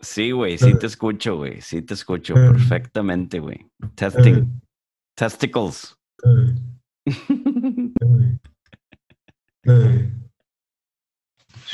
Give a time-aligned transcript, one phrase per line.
[0.00, 1.60] Sí, güey, sí te escucho, güey.
[1.60, 3.66] Sí te escucho perfectamente, güey.
[3.94, 4.60] Testing.
[5.16, 5.96] Testicles.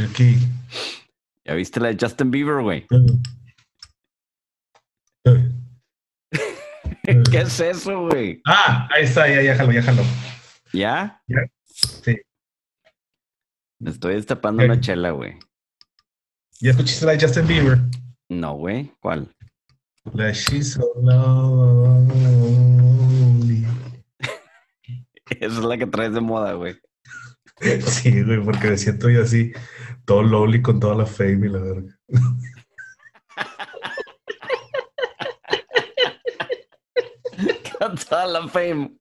[0.01, 0.37] Aquí.
[1.45, 2.87] ¿Ya viste la de Justin Bieber, güey?
[7.31, 8.41] ¿Qué es eso, güey?
[8.47, 10.03] Ah, ahí está, ya, ya jalo, ya jalo.
[10.73, 11.23] ¿Ya?
[11.67, 12.17] Sí.
[13.79, 14.67] Me estoy destapando Eh.
[14.67, 15.39] una chela, güey.
[16.65, 17.79] ¿Ya escuchaste la de Justin Bieber?
[18.31, 18.91] No, güey.
[19.03, 19.29] ¿Cuál?
[20.15, 22.07] La She's So Lonely.
[25.41, 26.75] Esa es la que traes de moda, güey.
[27.87, 29.53] Sí, güey, porque me siento yo así,
[30.07, 31.99] todo lonely con toda la fame y la verga.
[37.79, 38.97] Con toda la fame.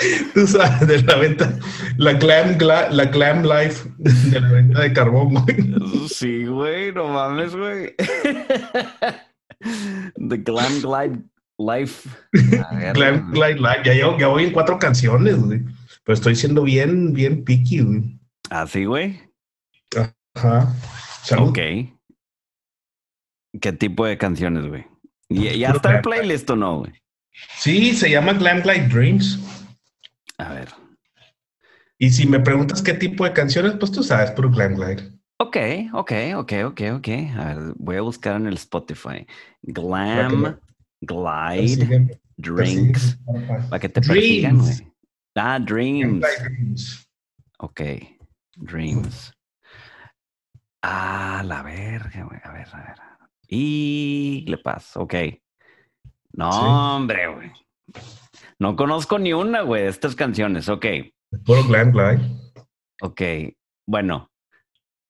[0.34, 1.58] Tú sabes, de la venta,
[1.96, 6.08] la glam, gla- la glam life de la venta de carbón, güey.
[6.08, 6.92] Sí, güey.
[6.92, 7.94] No mames, güey.
[10.28, 11.22] The Glam Glide
[11.58, 12.08] Life.
[12.32, 13.82] Ver, Glam, glide life.
[13.84, 15.60] Ya, llevo- ya voy en cuatro canciones, güey.
[16.04, 18.18] Pero estoy siendo bien, bien picky, güey.
[18.48, 19.20] Así, güey.
[20.34, 20.74] Ajá.
[21.22, 21.48] Salud.
[21.50, 21.58] Ok.
[23.60, 24.86] ¿Qué tipo de canciones, güey?
[25.28, 26.92] ¿Ya, ya está el playlist o no, güey?
[27.58, 29.38] Sí, se llama Glam Glide Dreams.
[30.40, 30.68] A ver.
[31.98, 35.12] Y si me preguntas qué tipo de canciones, pues tú sabes, puro Glam Glide.
[35.38, 35.56] Ok,
[35.92, 37.08] ok, ok, ok, ok.
[37.36, 39.26] A ver, voy a buscar en el Spotify.
[39.62, 40.58] Glam,
[41.00, 43.18] Glide, Persígueme, Drinks.
[43.18, 43.68] persígueme.
[43.68, 44.74] Para que te persigan, güey.
[45.34, 46.26] Ah, Dreams.
[46.42, 47.08] Dreams.
[47.58, 47.80] Ok,
[48.56, 49.32] Dreams.
[50.82, 52.40] Ah, la verga, güey.
[52.42, 52.96] A ver, a ver.
[53.48, 55.14] Y le paso, ok.
[56.32, 56.58] No, Sí.
[56.64, 57.52] hombre, güey.
[58.60, 60.68] No conozco ni una, güey, de estas canciones.
[60.68, 60.84] Ok,
[61.46, 62.20] Puro Glam Glide.
[63.00, 63.22] ok.
[63.88, 64.30] Bueno,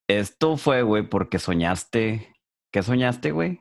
[0.09, 2.33] esto fue, güey, porque soñaste.
[2.73, 3.61] ¿Qué soñaste, güey?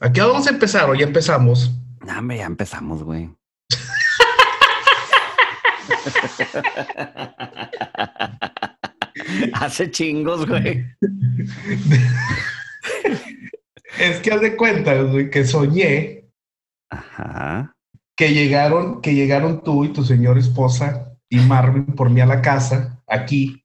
[0.00, 1.70] Aquí vamos a empezar, o ya empezamos.
[2.08, 3.30] Ah, hombre, ya empezamos, güey.
[9.54, 10.84] Hace chingos, güey.
[13.98, 16.24] Es que haz de cuenta, güey, que soñé
[16.90, 17.73] Ajá.
[18.16, 22.40] Que llegaron, que llegaron tú y tu señora esposa y Marvin por mí a la
[22.42, 23.60] casa, aquí.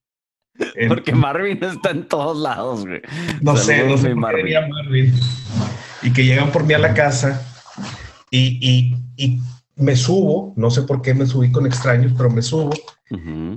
[0.76, 3.02] En- Porque Marvin está en todos lados, güey.
[3.42, 5.14] no sé, no sé Marvin.
[6.02, 7.42] Y que llegan por mí a la casa
[8.32, 9.40] y, y, y
[9.76, 12.72] me subo, no sé por qué me subí con extraños, pero me subo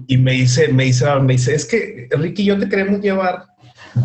[0.07, 3.45] y me dice, me dice, me dice, es que Ricky yo te queremos llevar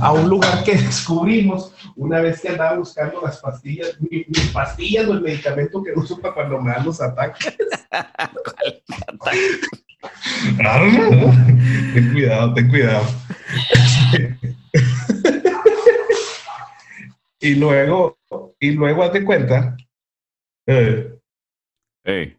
[0.02, 5.08] a un lugar que descubrimos una vez que andaba buscando las pastillas, mi- mis pastillas
[5.08, 7.56] o el medicamento que uso para cuando me dan los ataques.
[10.64, 10.80] Ah,
[11.94, 13.04] ten cuidado, ten cuidado.
[17.40, 18.18] y luego,
[18.60, 19.76] y luego haz de cuenta.
[20.68, 21.14] eh,
[22.06, 22.38] eh,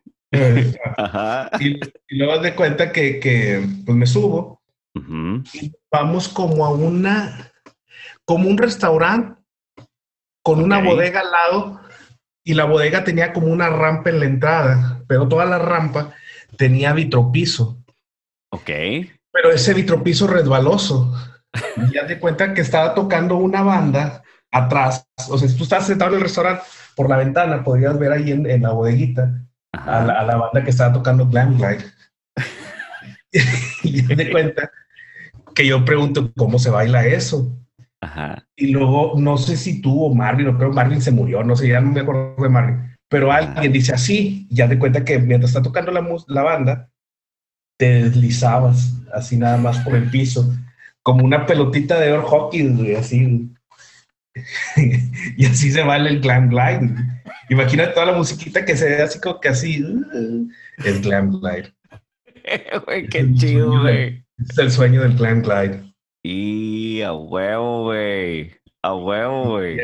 [0.97, 1.51] Ajá.
[1.61, 1.77] y,
[2.09, 4.58] y luego haz de cuenta que, que pues me subo
[5.53, 7.53] Y vamos como a una,
[8.25, 9.41] como un restaurante
[10.43, 11.81] con una bodega al lado
[12.43, 16.15] y la bodega tenía como una rampa en la entrada, pero toda la rampa
[16.57, 17.85] tenía vitropiso,
[18.51, 18.71] Ok.
[19.31, 21.15] pero ese vitropiso resbaloso.
[21.93, 25.87] Y haz de cuenta que estaba tocando una banda atrás, o sea, si tú estás
[25.87, 26.63] sentado en el restaurante
[26.97, 30.65] por la ventana, podrías ver ahí en, en la bodeguita a la, a la banda
[30.65, 31.85] que estaba tocando Glam Glide.
[33.83, 34.71] y de cuenta
[35.59, 37.53] que yo pregunto cómo se baila eso.
[38.01, 38.47] Ajá.
[38.55, 41.67] Y luego, no sé si tú o Marvin, o creo Marvin se murió, no sé,
[41.67, 45.51] ya no me acuerdo de Marvin, pero alguien dice así, ya de cuenta que mientras
[45.51, 46.91] está tocando la, la banda,
[47.77, 50.49] te deslizabas así nada más por el piso,
[51.03, 53.51] como una pelotita de hockey, güey, así.
[55.37, 56.95] y así se baila el glam glide.
[57.49, 60.49] Imagina toda la musiquita que se ve así como que así, uh,
[60.85, 61.75] el glam glide.
[62.87, 64.28] Güey, qué chido, güey.
[64.39, 65.83] Es el sueño del glam glide.
[66.23, 68.53] Y a huevo, güey.
[68.83, 69.79] A huevo, güey.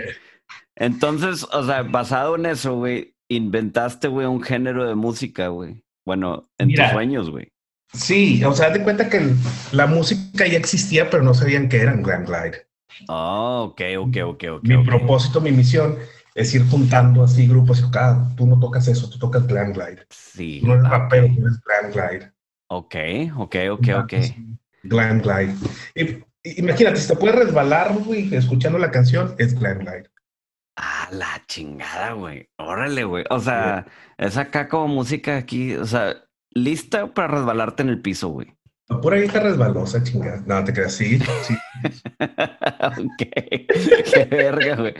[0.76, 5.82] Entonces, o sea, basado en eso, güey, inventaste, güey, un género de música, güey.
[6.06, 6.84] Bueno, en Mira.
[6.84, 7.48] tus sueños, güey.
[7.92, 9.36] Sí, o sea, de cuenta que el-
[9.72, 12.66] la música ya existía, pero no sabían que eran glam glide.
[13.08, 14.62] Oh, ok, ok, ok, ok.
[14.64, 15.96] mi propósito, mi misión
[16.34, 20.04] es ir juntando así grupos y ah, tú no tocas eso, tú tocas glam glide.
[20.10, 20.58] Sí.
[20.60, 22.32] Tú no eres ah, rapero, tú eres glam glide.
[22.68, 22.94] Ok,
[23.36, 24.12] ok, ok, ok.
[24.82, 25.54] Glam glide.
[25.94, 26.02] Y-
[26.42, 30.10] y- imagínate, si te puedes resbalar, güey, escuchando la canción, es glam glide.
[30.76, 32.48] Ah, la chingada, güey.
[32.58, 33.24] Órale, güey.
[33.30, 33.86] O sea,
[34.18, 36.16] es acá como música aquí, o sea,
[36.50, 38.54] lista para resbalarte en el piso, güey.
[38.86, 40.42] Pura vieja resbalosa, chingada.
[40.46, 41.54] No, te creas, sí, sí.
[42.20, 43.16] ok.
[44.12, 44.94] Qué verga, güey.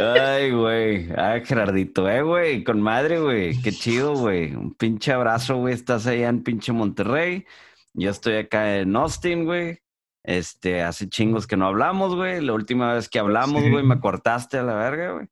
[0.00, 1.08] Ay, güey.
[1.16, 2.64] Ay, Gerardito, eh, güey.
[2.64, 3.60] Con madre, güey.
[3.62, 4.54] Qué chido, güey.
[4.54, 5.74] Un pinche abrazo, güey.
[5.74, 7.44] Estás allá en pinche Monterrey.
[7.92, 9.78] Yo estoy acá en Austin, güey.
[10.24, 12.40] Este, hace chingos que no hablamos, güey.
[12.40, 13.70] La última vez que hablamos, Sí.
[13.70, 15.26] güey, me cortaste a la verga, güey.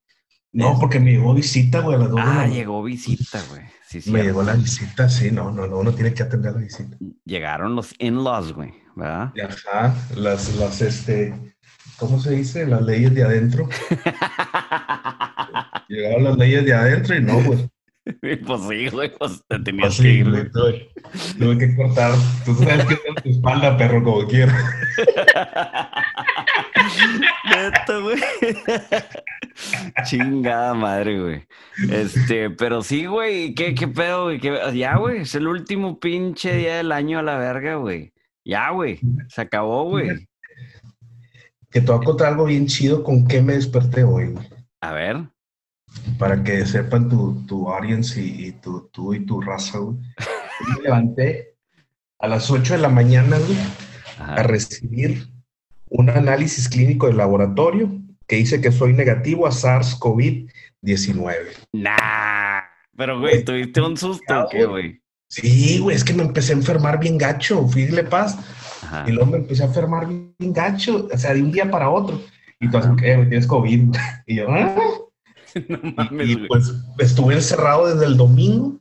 [0.53, 3.63] No, porque me llegó visita, güey, a las dos la Ah, llegó visita, güey.
[3.87, 4.11] Sí, sí.
[4.11, 6.97] Me llegó la visita, sí, no, no, no, uno tiene que atender la visita.
[7.25, 9.33] Llegaron los in-laws, güey, ¿verdad?
[9.43, 11.35] Ajá, las, las, este,
[11.97, 12.67] ¿cómo se dice?
[12.67, 13.67] Las leyes de adentro.
[15.89, 17.67] Llegaron las leyes de adentro y no, pues.
[18.05, 20.91] Y pues sí, güey, pues te tenías pues que sí, ir, güey, güey.
[21.39, 22.13] tuve, que cortar.
[22.45, 24.53] Tú sabes que es tu espalda, perro, como quiera.
[27.49, 28.19] Neta, güey.
[30.05, 31.47] Chingada madre, güey.
[31.91, 34.41] Este, pero sí, güey, ¿qué, qué pedo, güey?
[34.41, 38.13] ¿Qué- Ya, güey, es el último pinche día del año a la verga, güey.
[38.45, 40.29] Ya, güey, se acabó, güey.
[41.71, 44.47] Que te voy a contar algo bien chido con qué me desperté hoy, güey.
[44.81, 45.23] A ver.
[46.19, 49.97] para que sepan tu, tu audience y, y tu, tú y tu raza, güey.
[50.77, 51.55] Me levanté
[52.19, 53.59] a las 8 de la mañana, güey,
[54.19, 55.29] a recibir
[55.89, 57.91] un análisis clínico de laboratorio
[58.33, 61.35] que dice que soy negativo a SARS-CoV-19.
[61.75, 62.63] Nah.
[62.97, 65.03] Pero, güey, ¿tuviste un susto qué, güey?
[65.29, 68.39] Sí, güey, es que me empecé a enfermar bien gacho, fui Paz,
[68.85, 69.05] Ajá.
[69.07, 72.23] y luego me empecé a enfermar bien gacho, o sea, de un día para otro.
[72.59, 73.17] Y tú, ¿qué?
[73.17, 73.29] güey?
[73.29, 73.95] ¿Tienes COVID?
[74.27, 74.77] Y yo, "Ah".
[75.69, 76.49] No Y, mames, y, güey.
[76.49, 78.81] pues estuve encerrado desde el domingo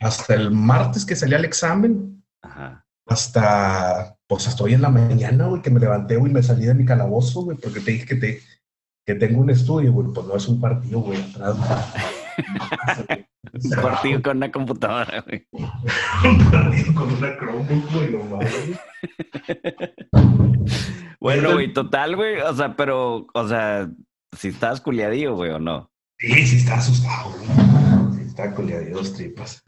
[0.00, 2.84] hasta el martes que salí al examen, Ajá.
[3.06, 6.66] hasta pues hasta hoy en la mañana, güey, que me levanté, güey, y me salí
[6.66, 8.40] de mi calabozo, güey, porque te dije que, te,
[9.06, 11.56] que tengo un estudio, güey, pues no es un partido, güey, atrás.
[13.06, 13.26] güey.
[13.64, 15.46] Un partido con una computadora, güey.
[15.52, 18.80] Un partido con una Chromebook, güey, no mames.
[21.20, 22.40] Bueno, güey, total, güey.
[22.40, 23.88] O sea, pero, o sea,
[24.36, 25.90] si estabas culiadillo, güey, o no.
[26.18, 28.18] Sí, sí está asustado, güey.
[28.18, 29.62] Sí está coleado dos tripas.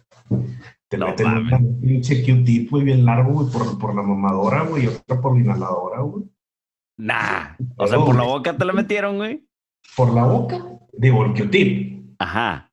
[0.89, 4.85] Te No meten un pinche Q-tip, güey, bien largo, güey, por, por la mamadora, güey,
[4.85, 6.25] y otra por la inhaladora, güey.
[6.99, 7.57] Nah.
[7.77, 9.47] O sea, por la boca te la metieron, güey.
[9.97, 10.63] Por la boca,
[10.93, 12.71] digo, el Q-tip, Ajá.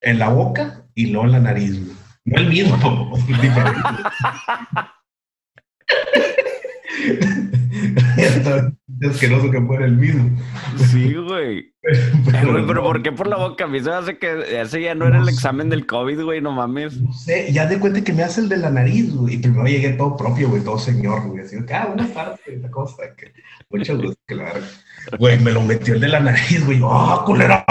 [0.00, 1.96] en la boca y luego en la nariz, güey.
[2.24, 2.76] No el mismo,
[3.26, 3.82] diferente.
[9.00, 10.30] Es asqueroso que fuera el mismo.
[10.90, 11.72] Sí, güey.
[11.86, 13.64] Eh, güey, pero no, ¿por qué por la boca?
[13.64, 16.40] A mí se me hace que ese ya no era el examen del COVID, güey,
[16.40, 16.98] no mames.
[16.98, 19.34] No sé, ya de cuenta que me hace el de la nariz, güey.
[19.34, 21.44] Y primero llegué todo propio, güey, todo señor, güey.
[21.44, 23.02] Así, que, ah, buenas tardes, esta cosa.
[23.14, 23.34] Que,
[23.68, 24.66] mucho gusto, verga.
[25.18, 26.80] Güey, me lo metió el de la nariz, güey.
[26.82, 27.62] ¡Ah, culero!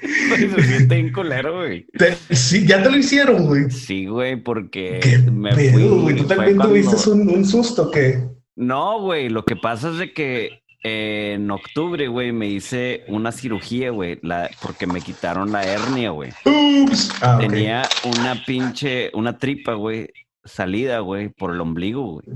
[0.00, 1.86] Güey, Se siente bien culero, güey.
[2.30, 3.70] Sí, ya te lo hicieron, güey.
[3.70, 5.82] Sí, güey, porque ¿Qué me fui.
[5.88, 6.16] güey?
[6.16, 8.26] ¿Tú también cuando- tuviste un, un susto que...
[8.56, 13.30] No, güey, lo que pasa es de que eh, en octubre, güey, me hice una
[13.32, 16.30] cirugía, güey, la- porque me quitaron la hernia, güey.
[16.44, 17.10] Ups.
[17.20, 17.38] Ah.
[17.40, 20.08] Tenía una pinche, una tripa, güey,
[20.44, 22.26] salida, güey, por el ombligo, güey.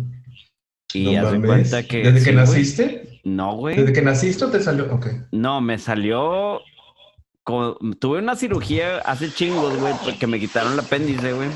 [0.94, 2.02] Y No haz de cuenta que.
[2.02, 3.20] ¿Desde sí, que naciste?
[3.24, 3.76] No, güey.
[3.76, 4.92] ¿Desde que naciste o te salió?
[4.94, 5.06] Ok.
[5.32, 6.60] No, me salió.
[7.44, 11.48] Co- Tuve una cirugía hace chingos, güey, porque me quitaron el apéndice, güey.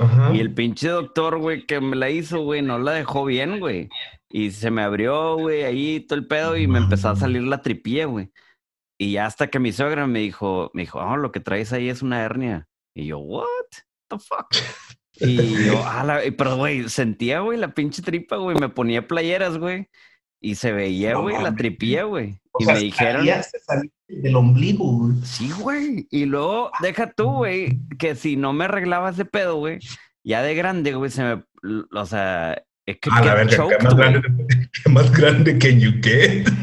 [0.00, 0.32] Ajá.
[0.34, 3.88] Y el pinche doctor, güey, que me la hizo, güey, no la dejó bien, güey.
[4.28, 7.62] Y se me abrió, güey, ahí todo el pedo y me empezó a salir la
[7.62, 8.30] tripilla, güey.
[8.98, 11.88] Y ya hasta que mi suegra me dijo, me dijo, oh, lo que traes ahí
[11.88, 12.68] es una hernia.
[12.94, 13.44] Y yo, what
[14.08, 14.46] the fuck?
[15.16, 18.56] Y yo, ah, la- pero, güey, sentía, güey, la pinche tripa, güey.
[18.58, 19.88] Me ponía playeras, güey.
[20.40, 22.39] Y se veía, güey, la tripilla, güey.
[22.52, 23.26] O Y sea, me dijeron,
[24.08, 25.16] del ombligo, güey.
[25.24, 26.06] Sí, güey.
[26.10, 29.78] Y luego, deja tú, güey, que si no me arreglaba ese pedo, güey,
[30.24, 31.44] ya de grande, güey, se me.
[31.92, 34.10] O sea, es que A la verga, choked, ¿qué más, güey.
[34.12, 36.48] grande, ¿qué más grande que you get?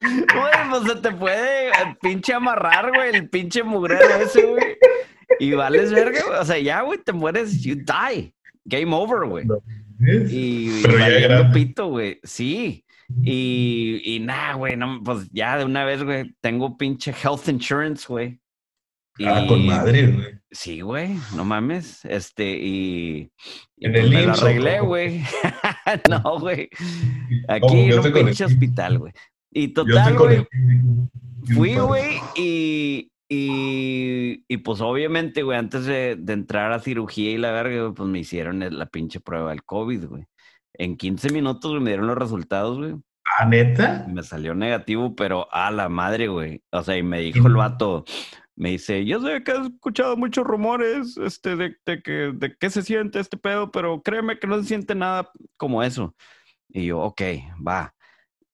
[0.00, 4.76] Güey, pues se te puede eh, pinche amarrar, güey, el pinche mugrero ese, güey.
[5.40, 6.38] Y vales verga, güey.
[6.38, 8.32] O sea, ya, güey, te mueres, you die.
[8.64, 9.44] Game over, güey.
[10.30, 11.52] Y, y Pero ya grande.
[11.52, 12.20] pito, güey.
[12.22, 12.84] Sí.
[13.22, 18.06] Y, y nada, güey, no, pues ya de una vez, güey, tengo pinche health insurance,
[18.06, 18.40] güey.
[19.24, 20.26] Ah, con Y- madre, güey.
[20.50, 22.04] Sí, güey, no mames.
[22.04, 23.30] Este, y.
[23.76, 25.22] y ¿En pues el me lo IMSS arreglé, güey.
[26.08, 26.68] no, güey.
[27.48, 29.12] Aquí en un con pinche hospital, güey.
[29.50, 30.46] Y total, con güey,
[31.54, 37.38] fui, güey, y, y, y pues obviamente, güey, antes de, de entrar a cirugía y
[37.38, 40.24] la verga, pues me hicieron la pinche prueba del COVID, güey.
[40.78, 42.94] En 15 minutos me dieron los resultados, güey.
[43.36, 44.06] ¿Ah, neta?
[44.08, 46.62] Me salió negativo, pero a la madre, güey.
[46.70, 48.04] O sea, y me dijo el vato,
[48.56, 52.70] me dice, yo sé que has escuchado muchos rumores este, de, de, que, de qué
[52.70, 56.14] se siente este pedo, pero créeme que no se siente nada como eso.
[56.68, 57.22] Y yo, ok,
[57.66, 57.94] va.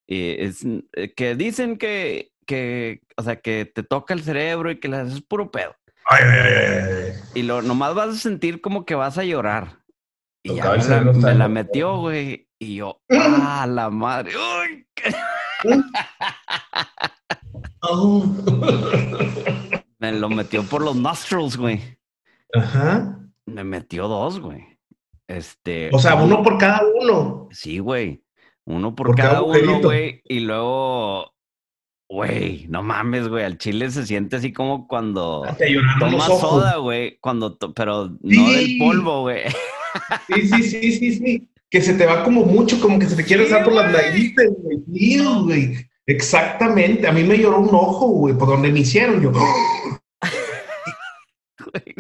[0.06, 4.80] Y es, eh, que dicen que, que, o sea, que te toca el cerebro y
[4.80, 5.74] que haces puro pedo.
[6.06, 7.12] Ay, ay, ay, ay.
[7.34, 9.83] Y lo nomás vas a sentir como que vas a llorar.
[10.46, 12.48] Y ya me la, me metió, güey.
[12.58, 14.32] Y yo, ah, la madre.
[14.36, 15.14] Uy, qué-
[17.86, 18.24] Oh.
[19.98, 21.80] Me lo metió por los nostrils, güey.
[22.54, 23.18] Ajá.
[23.46, 24.64] Me metió dos, güey.
[25.28, 25.90] Este.
[25.92, 27.48] O sea, uno por cada uno.
[27.50, 28.22] Sí, güey.
[28.66, 30.22] Uno por, Por cada cada uno, güey.
[30.24, 31.34] Y luego,
[32.08, 33.44] güey, no mames, güey.
[33.44, 35.46] Al chile se siente así como cuando
[36.00, 37.18] tomas soda, güey.
[37.20, 39.42] Cuando, to- pero no del polvo, güey.
[40.28, 41.48] Sí, sí, sí, sí, sí.
[41.70, 43.92] Que se te va como mucho, como que se te quiere Sí, usar por las
[43.92, 44.78] narices, güey.
[44.92, 45.88] Sí, güey.
[46.06, 47.06] Exactamente.
[47.08, 49.20] A mí me lloró un ojo, güey, por donde me hicieron.
[49.22, 49.32] Yo.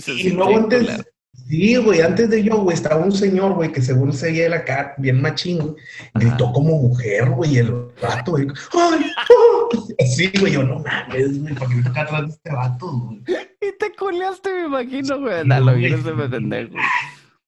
[0.06, 1.04] Y luego antes,
[1.48, 4.64] sí, güey, antes de yo, güey, estaba un señor, güey, que según se veía la
[4.64, 5.74] cara bien machín, güey,
[6.14, 8.46] gritó como mujer, güey, el vato, güey.
[8.72, 9.00] ¡Ay!
[9.02, 9.94] ¡ay!
[10.00, 13.18] Así, güey, yo no mames, güey, ¿para qué me toca atrás de este vato, güey?
[13.60, 15.42] Y te culeaste, me imagino, güey.
[15.42, 15.76] Sí, A lo güey.
[15.78, 16.74] bien ese me pendejo.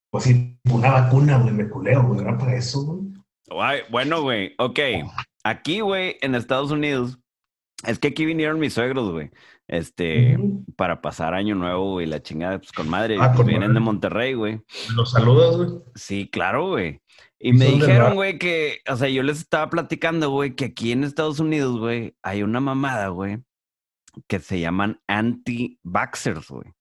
[0.09, 3.81] Pues sí, una vacuna, güey, me culeo, güey, era para eso, güey.
[3.89, 4.79] Bueno, güey, ok.
[5.43, 7.19] Aquí, güey, en Estados Unidos,
[7.85, 9.31] es que aquí vinieron mis suegros, güey.
[9.67, 10.37] Este,
[10.77, 13.17] para pasar año nuevo, güey, la chingada, pues con madre.
[13.19, 13.73] Ah, pues, con vienen madre.
[13.73, 14.61] de Monterrey, güey.
[14.95, 15.69] Los saludas, güey.
[15.95, 17.01] Sí, claro, güey.
[17.39, 20.91] Y ¿Y me dijeron, güey, que, o sea, yo les estaba platicando, güey, que aquí
[20.91, 23.39] en Estados Unidos, güey, hay una mamada, güey,
[24.27, 26.71] que se llaman anti-vaxxers, güey.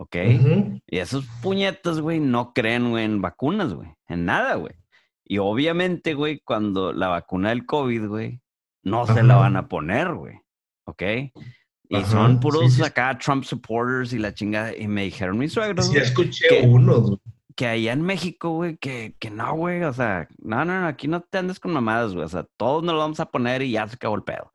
[0.00, 0.16] ¿Ok?
[0.40, 0.80] Ujú.
[0.86, 3.90] Y esos puñetas, güey, no creen, güey, en vacunas, güey.
[4.08, 4.72] En nada, güey.
[5.26, 8.40] Y obviamente, güey, cuando la vacuna del COVID, güey,
[8.82, 10.36] no se la van a poner, güey.
[10.86, 11.02] ¿Ok?
[11.90, 12.82] Y Ajá, son puros sí.
[12.82, 14.74] acá Trump supporters y la chingada.
[14.74, 16.66] Y me dijeron mis suegros, Sí, güey, escuché ¿Qué?
[16.66, 17.18] unos, güey.
[17.54, 19.82] que allá en México, güey, que, que no, güey.
[19.84, 22.24] O sea, no, no, no, aquí no te andes con mamadas, güey.
[22.24, 24.50] O sea, todos nos lo vamos a poner y ya se acabó el pedo.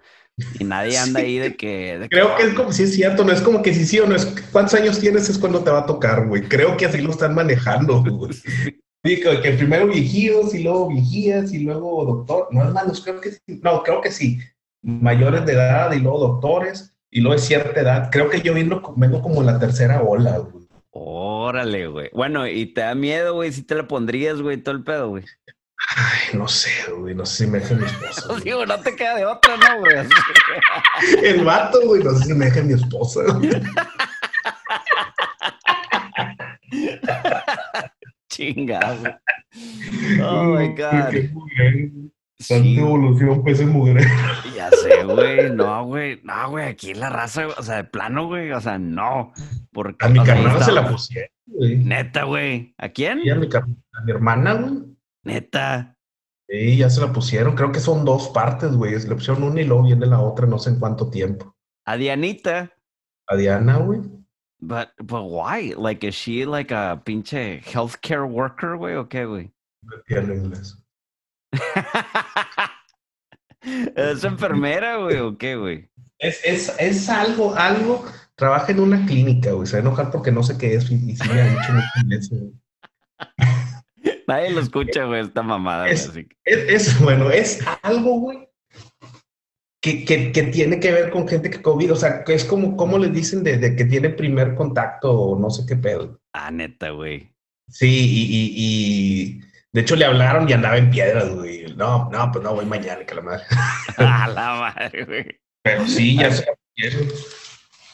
[0.60, 1.26] Y nadie anda Sí.
[1.26, 1.98] ahí de que.
[2.00, 4.00] de Creo que es "Oh, como si es cierto, no es como que si sí
[4.00, 6.44] o no es cuántos años tienes es cuando te va a tocar, güey.
[6.44, 8.34] Creo que así lo están manejando, güey.
[8.34, 12.48] Sí, que, primero viejíos y luego viejías y luego doctor.
[12.52, 13.40] No, hermanos, creo que sí.
[13.62, 14.40] No, creo que sí.
[14.82, 18.10] Mayores de edad y luego doctores y luego de cierta edad.
[18.12, 20.66] Creo que yo vengo, vengo como en la tercera ola, güey.
[20.92, 22.10] Órale, güey.
[22.14, 25.24] Bueno, y te da miedo, güey, si te la pondrías, güey, todo el pedo, güey.
[25.98, 27.14] Ay, no sé, güey.
[27.16, 28.24] No sé si me deje mi esposa.
[28.30, 28.42] güey.
[28.42, 29.96] Digo, no te queda de otra, ¿no, güey?
[31.24, 32.04] El vato, güey.
[32.04, 33.22] No sé si me deje mi esposa.
[33.34, 33.50] güey.
[38.30, 39.18] Chingado.
[40.24, 41.14] Oh my God.
[42.48, 44.06] Tanta Sí, evolución, pues, en mujer.
[44.56, 45.50] ya sé, güey.
[45.52, 46.20] No, güey.
[46.24, 46.68] No, güey.
[46.68, 48.52] Aquí la raza, o sea, de plano, güey.
[48.52, 49.32] O sea, no.
[49.72, 51.78] Porque, A mi carnal se la pusieron, güey.
[51.78, 52.74] Neta, güey.
[52.78, 53.20] ¿A quién?
[53.22, 53.48] Mi, a mi
[54.12, 54.95] hermana, güey.
[55.26, 55.98] Neta.
[56.48, 57.56] Sí, ya se la pusieron.
[57.56, 59.00] Creo que son dos partes, güey.
[59.00, 61.56] Se le pusieron una y luego viene la otra, no sé en cuánto tiempo.
[61.86, 62.72] A Dianita.
[63.28, 64.02] A Diana, güey.
[64.60, 65.74] But, but why?
[65.76, 68.96] Like, is she like a pinche healthcare worker, güey?
[68.96, 69.52] ¿O qué, güey?
[69.92, 70.78] Entiendo inglés.
[73.96, 75.18] ¿Es enfermera, güey?
[75.18, 75.90] ¿O qué, güey?
[76.20, 78.06] Es, es, es algo, algo.
[78.36, 79.68] Trabaja en una clínica, güey.
[79.68, 81.74] Se va a enojar porque no sé qué es y, y sí me ha dicho
[81.74, 82.54] mucho inglés, güey.
[84.28, 85.94] Nadie lo escucha, güey, esta mamada, güey.
[85.94, 88.48] Es- así que- Es, es, bueno, es algo, güey,
[89.82, 91.94] que, que, que tiene que ver con gente que COVID.
[91.94, 95.40] O sea, que es como, como les dicen de, de que tiene primer contacto o
[95.40, 96.20] no sé qué pedo.
[96.34, 97.32] Ah, neta, güey.
[97.70, 99.42] Sí, y, y, y
[99.74, 101.66] de hecho le hablaron y andaba en piedras, güey.
[101.76, 103.44] No, no, pues no voy mañana, que la madre.
[103.98, 105.26] A la madre, güey.
[105.64, 106.46] Pero sí, ya se.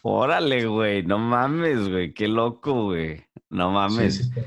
[0.04, 1.04] Órale, güey.
[1.04, 2.14] No mames, güey.
[2.14, 3.24] Qué loco, güey.
[3.50, 4.16] No mames.
[4.18, 4.42] Sí, sí, sí.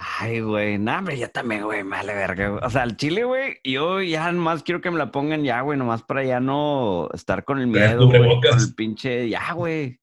[0.00, 0.78] Ay, güey.
[0.78, 1.84] No, hombre, yo también, güey.
[1.84, 2.58] Me vale verga.
[2.62, 5.78] O sea, al chile, güey, yo ya nomás quiero que me la pongan ya, güey.
[5.78, 8.40] Nomás para ya no estar con el miedo, güey.
[8.40, 9.28] Con el pinche...
[9.28, 10.00] Ya, güey.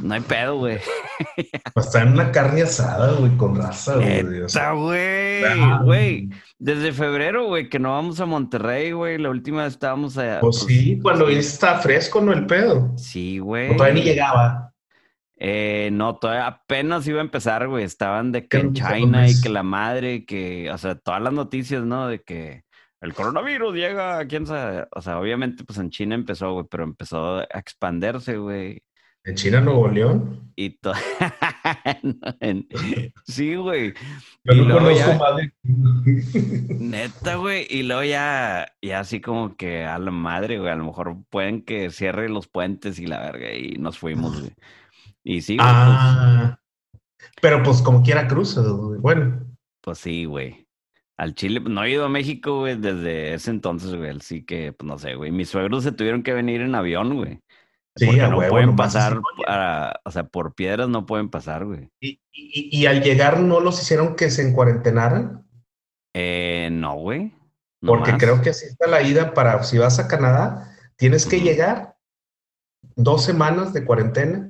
[0.00, 0.78] No hay pedo, güey.
[1.76, 4.22] Está en una carne asada, güey, con raza, güey.
[4.22, 5.42] Neta, güey.
[5.84, 6.28] Güey.
[6.58, 9.18] Desde febrero, güey, que no vamos a Monterrey, güey.
[9.18, 10.40] La última vez estábamos allá.
[10.40, 12.32] Pues sí, cuando está fresco, ¿no?
[12.32, 12.96] El pedo.
[12.96, 13.76] Sí, güey.
[13.76, 14.71] todavía ni llegaba.
[15.44, 17.82] Eh, no, todavía apenas iba a empezar, güey.
[17.82, 21.32] Estaban de que ¿Qué en China y que la madre, que, o sea, todas las
[21.32, 22.06] noticias, ¿no?
[22.06, 22.62] De que
[23.00, 24.86] el coronavirus llega, quién sabe.
[24.94, 28.82] O sea, obviamente, pues en China empezó, güey, pero empezó a expandirse, güey.
[29.24, 30.52] En China, Nuevo León.
[30.54, 30.94] Y todo.
[33.24, 33.94] sí, güey.
[34.44, 35.52] Yo Y no luego conozco ya- de.
[36.78, 37.66] Neta, güey.
[37.68, 40.70] Y luego ya, ya así como que a la madre, güey.
[40.70, 43.52] A lo mejor pueden que cierre los puentes y la verga.
[43.54, 44.52] Y nos fuimos, güey.
[45.24, 46.58] Y sí, güey, Ah,
[47.40, 48.98] pero pues como quiera cruza, güey.
[49.00, 49.50] Bueno, pues,
[49.82, 50.66] pues sí, güey.
[51.18, 54.10] Al Chile, pues, no he ido a México, güey, desde ese entonces, güey.
[54.16, 55.30] Así que, pues no sé, güey.
[55.30, 57.40] Mis suegros se tuvieron que venir en avión, güey.
[57.94, 61.90] Sí, porque a no pueden pasar, para- o sea, por piedras no pueden pasar, güey.
[62.00, 65.46] y, y- y al llegar no los hicieron que se encuarentenaran,
[66.14, 67.32] Eh, no, güey.
[67.80, 68.20] No porque más.
[68.20, 71.96] creo que así está la ida para si vas a Canadá, tienes que llegar
[72.96, 74.48] dos semanas de cuarentena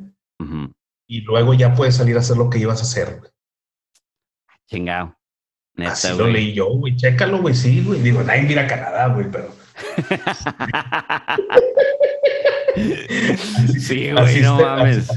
[1.07, 3.19] Y luego ya puedes salir a hacer lo que ibas a hacer.
[3.21, 3.31] güey.
[4.69, 5.17] Chingado.
[5.75, 6.33] Neta, Así lo güey.
[6.33, 6.97] leí yo, güey.
[6.97, 7.55] Chécalo, güey.
[7.55, 8.01] Sí, güey.
[8.01, 9.55] Digo, nadie mira a Canadá, güey, pero.
[12.77, 15.09] sí, así güey, no está- mames.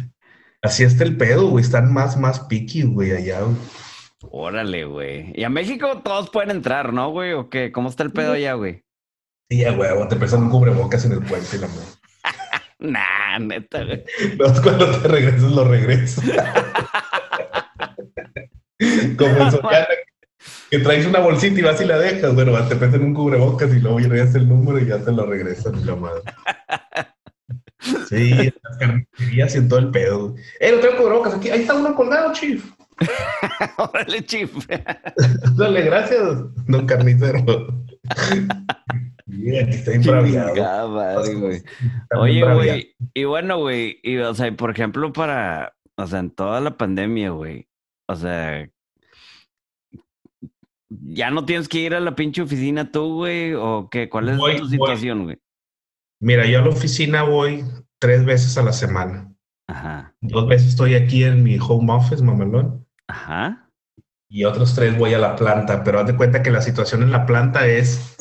[0.61, 1.63] Así está el pedo, güey.
[1.63, 3.41] Están más, más picky, güey, allá.
[3.41, 3.55] güey.
[4.31, 5.31] Órale, güey.
[5.35, 7.33] Y a México todos pueden entrar, ¿no, güey?
[7.33, 7.71] ¿O qué?
[7.71, 8.83] ¿Cómo está el pedo allá, güey?
[9.49, 10.07] Sí, a huevo.
[10.07, 11.83] Te prestan un cubrebocas en el puente, la madre.
[12.79, 14.03] Nah, neta, güey.
[14.37, 16.23] No, cuando te regresas, lo regresas.
[19.17, 19.87] Como en Soriana,
[20.69, 22.35] que traes una bolsita y vas y la dejas.
[22.35, 25.85] Bueno, te prestan un cubrebocas y luego regresas el número y ya te lo regresan,
[25.85, 26.21] la madre.
[28.09, 30.35] Sí, en las carnicerías y en todo el pedo.
[30.59, 31.49] Eh, no traigo cubrebocas aquí.
[31.49, 32.65] Ahí está uno colgado, chief.
[33.77, 34.51] Órale, chif.
[35.55, 36.21] Dale, gracias,
[36.67, 37.84] don carnicero.
[39.25, 39.91] Bien, aquí está
[41.33, 41.63] güey.
[42.15, 46.61] Oye, güey, y bueno, güey, y o sea, por ejemplo, para, o sea, en toda
[46.61, 47.67] la pandemia, güey,
[48.07, 48.69] o sea,
[50.89, 54.37] ya no tienes que ir a la pinche oficina tú, güey, o qué, ¿cuál es
[54.37, 55.37] Voy, tu situación, güey?
[56.21, 57.63] Mira, yo a la oficina voy
[57.99, 59.33] tres veces a la semana.
[59.67, 63.64] Ajá, Dos veces estoy aquí en mi home office, mamelón, ajá,
[64.35, 65.81] y otros tres voy a la planta.
[65.81, 68.17] Pero haz de cuenta que la situación en la planta es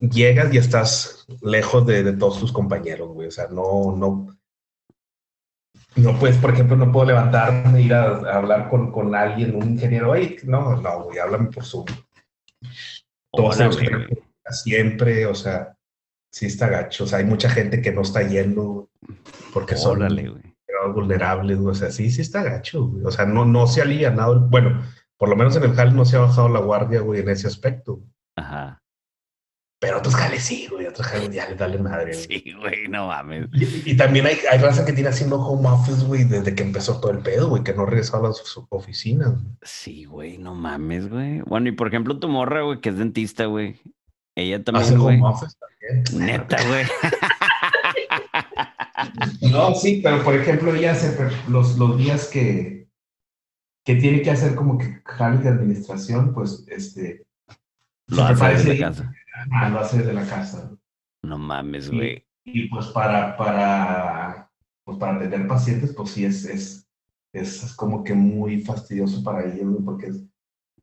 [0.00, 3.28] llegas y estás lejos de, de todos tus compañeros, güey.
[3.28, 4.36] O sea, no, no,
[5.94, 9.54] no puedes, por ejemplo, no puedo levantarme e ir a, a hablar con, con alguien,
[9.54, 10.10] un ingeniero.
[10.10, 11.86] Oye, no, no, güey, háblame por Zoom.
[13.32, 14.08] Todos tener
[14.50, 15.76] siempre, o sea,
[16.32, 17.04] sí está gacho.
[17.04, 18.88] O sea, hay mucha gente que no está yendo
[19.54, 20.42] porque son órale, güey.
[20.66, 21.70] quedados vulnerables, güey.
[21.70, 23.04] O sea, sí, sí está gacho, güey.
[23.04, 24.40] O sea, no, no se ha alivianado.
[24.48, 24.82] Bueno,
[25.20, 27.46] por lo menos en el jale no se ha bajado la guardia, güey, en ese
[27.46, 28.00] aspecto.
[28.36, 28.78] Ajá,
[29.78, 30.86] Pero otros jales sí, güey.
[30.86, 32.24] Otros jales ya les dale madre, güey.
[32.24, 33.48] sí, güey, no mames.
[33.52, 37.00] Y, y también hay, hay raza que tiene haciendo home office, güey, desde que empezó
[37.00, 39.30] todo el pedo, güey, que no regresaba a sus oficinas.
[39.32, 39.54] güey.
[39.62, 41.40] Sí, güey, no mames, güey.
[41.42, 43.78] Bueno, y por ejemplo, tu morra, güey, que es dentista, güey,
[44.36, 45.16] ella Hace también, güey.
[45.18, 46.26] home office también.
[46.26, 46.84] Neta, güey.
[49.50, 51.16] No, sí, pero por ejemplo, ella hace
[51.48, 52.79] los, los días que,
[53.84, 57.26] que tiene que hacer como que jales de administración, pues, este...
[58.06, 59.12] Lo hace desde la casa.
[59.52, 60.70] Ah, lo hace desde la casa.
[61.22, 62.26] No mames, güey.
[62.44, 64.50] Y pues para, para,
[64.84, 66.88] pues para atender pacientes, pues sí es, es,
[67.32, 70.24] es, es como que muy fastidioso para ellos, porque es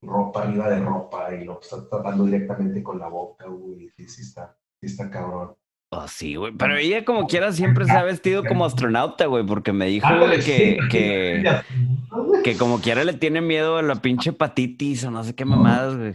[0.02, 3.90] ropa arriba de ropa y lo está tratando directamente con la boca, güey.
[3.90, 5.56] Sí, sí está, sí está cabrón.
[5.90, 6.52] Oh, sí, güey.
[6.58, 10.42] Pero ella como quiera siempre se ha vestido como astronauta, güey, porque me dijo, güey,
[10.42, 11.44] que, que,
[12.44, 15.96] que como quiera le tiene miedo a la pinche hepatitis o no sé qué mamadas,
[15.96, 16.14] güey.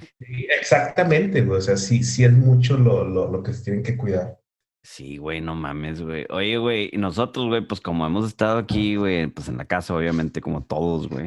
[0.60, 1.58] Exactamente, güey.
[1.58, 4.38] O sea, sí, sí es mucho lo, lo, lo que se tienen que cuidar.
[4.84, 6.26] Sí, güey, no mames, güey.
[6.28, 9.94] Oye, güey, y nosotros, güey, pues como hemos estado aquí, güey, pues en la casa,
[9.94, 11.26] obviamente, como todos, güey.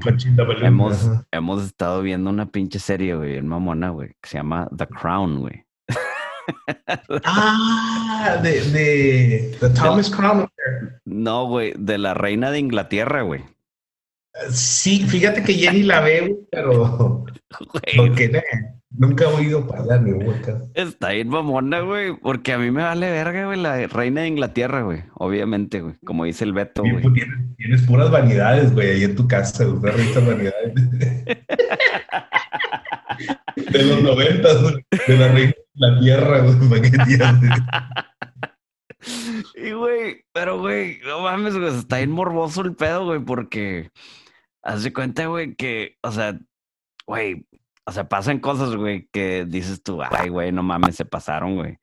[0.62, 4.88] Hemos, hemos estado viendo una pinche serie, güey, en mamona, güey, que se llama The
[4.88, 5.66] Crown, güey.
[7.24, 10.48] Ah, de, de, de Thomas Crown.
[11.06, 13.44] No, güey, de la reina de Inglaterra, güey.
[14.52, 17.26] Sí, fíjate que Jenny la ve, güey, pero
[17.60, 18.44] Güey, lo que ne,
[18.90, 20.62] nunca he oído para ni huecas.
[20.74, 24.82] Está bien mamona, güey, porque a mí me vale verga, güey, la reina de Inglaterra,
[24.82, 25.04] güey.
[25.14, 27.02] Obviamente, güey, como dice el Beto, güey.
[27.14, 30.74] Tienes, tienes puras vanidades, güey, ahí en tu casa, güey, vanidades.
[33.56, 34.58] De los noventas,
[35.08, 37.60] de la reina la tierra, güey, ¿para qué tienes?
[39.56, 43.92] Y, güey, pero, güey, no mames, güey, está bien morboso el pedo, güey, porque
[44.64, 46.40] haz de cuenta, güey, que, o sea,
[47.06, 47.46] güey,
[47.86, 51.78] o sea, pasan cosas, güey, que dices tú, ay, güey, no mames, se pasaron, güey.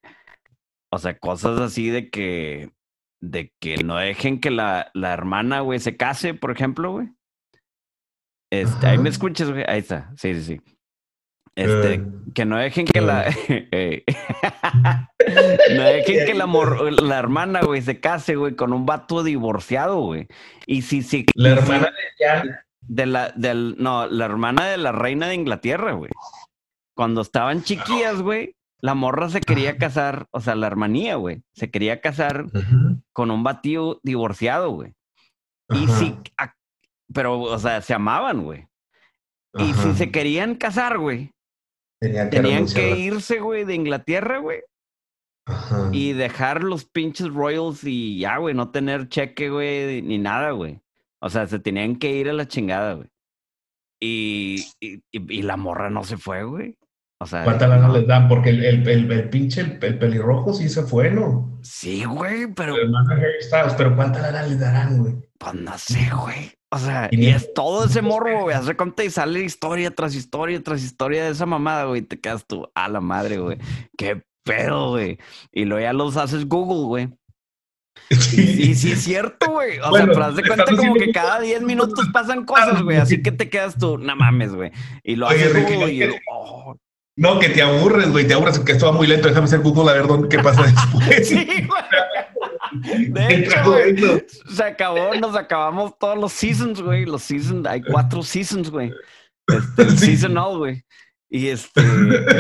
[0.92, 2.72] O sea, cosas así de que,
[3.20, 7.09] de que no dejen que la, la hermana, güey, se case, por ejemplo, güey.
[8.52, 10.61] Este, ahí me escuchas, güey, ahí está, sí, sí, sí.
[11.54, 13.24] Este, Eh, que no dejen que la.
[13.70, 14.04] Ey.
[15.76, 20.00] no dejen que la, mor- la hermana, güey, se case, güey, con un vato divorciado,
[20.00, 20.28] güey.
[20.66, 21.26] Y si, si.
[21.34, 21.92] la y si- hermana
[22.80, 26.10] de la, del, no, la hermana de la reina de Inglaterra, güey.
[26.94, 31.70] Cuando estaban chiquillas, güey, la morra se quería casar, o sea, la hermanía, güey, se
[31.70, 32.46] quería casar
[33.12, 34.92] con un batido divorciado, güey.
[35.70, 36.16] Y sí,
[37.14, 38.66] pero, o sea, se amaban, güey.
[39.54, 41.30] Y si se querían casar, güey,
[42.30, 44.60] tenían que, irse, güey, de Inglaterra, güey.
[45.92, 50.80] Y dejar los pinches Royals y ya, güey, no tener cheque, güey, ni nada, güey.
[51.20, 53.08] O sea, se tenían que ir a la chingada, güey.
[54.00, 56.76] Y, y, y, la morra no se fue, güey.
[57.20, 58.28] O sea, ¿Cuánta lana les dan?
[58.28, 61.60] Porque el, el, el, pinche, el, pelirrojo sí se fue, ¿no?
[61.62, 62.74] Sí, güey, pero.
[63.76, 65.14] pero ¿cuánta lana les darán, güey?
[65.38, 66.52] Pues no sé, güey.
[66.74, 68.56] O sea, y, es todo ese morro, güey.
[68.56, 72.00] Hace cuenta y sale historia tras historia tras historia de esa mamada, güey.
[72.00, 73.58] Te quedas tú, a la madre, güey.
[73.96, 75.18] Qué pedo, güey.
[75.52, 77.08] Y luego ya los haces Google, güey.
[78.11, 78.70] Sí.
[78.70, 79.78] Y, sí es cierto, güey.
[79.80, 82.96] O sea, pero haz de cuenta como que cada 10 minutos pasan cosas, güey.
[82.96, 84.72] Así que te quedas tú, no mames, güey.
[85.04, 86.74] Y lo haces Google y oh.
[87.16, 88.26] No, que te aburres, güey.
[88.26, 89.28] Te aburres, que esto va muy lento.
[89.28, 91.28] Déjame hacer Google a ver dónde, qué pasa después.
[91.28, 92.21] sí, güey.
[92.72, 97.04] De hecho, se acabó, nos acabamos todos los seasons, güey.
[97.04, 98.92] Los seasons, hay cuatro seasons, güey.
[99.46, 100.85] Este, Seasonal, güey.
[101.30, 101.80] Y este,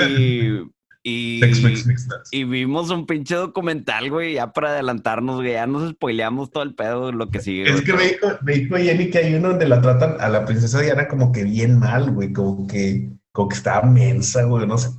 [0.08, 0.60] y,
[1.02, 1.40] y,
[2.32, 5.52] y, vimos un pinche documental, güey, ya para adelantarnos, güey.
[5.52, 7.70] Ya nos spoileamos todo el pedo de lo que sigue.
[7.70, 10.44] Es que me dijo, me dijo Jenny que hay uno donde la tratan a la
[10.44, 12.32] princesa Diana como que bien mal, güey.
[12.32, 14.66] Como que, como que estaba mensa, güey.
[14.66, 14.90] No sé.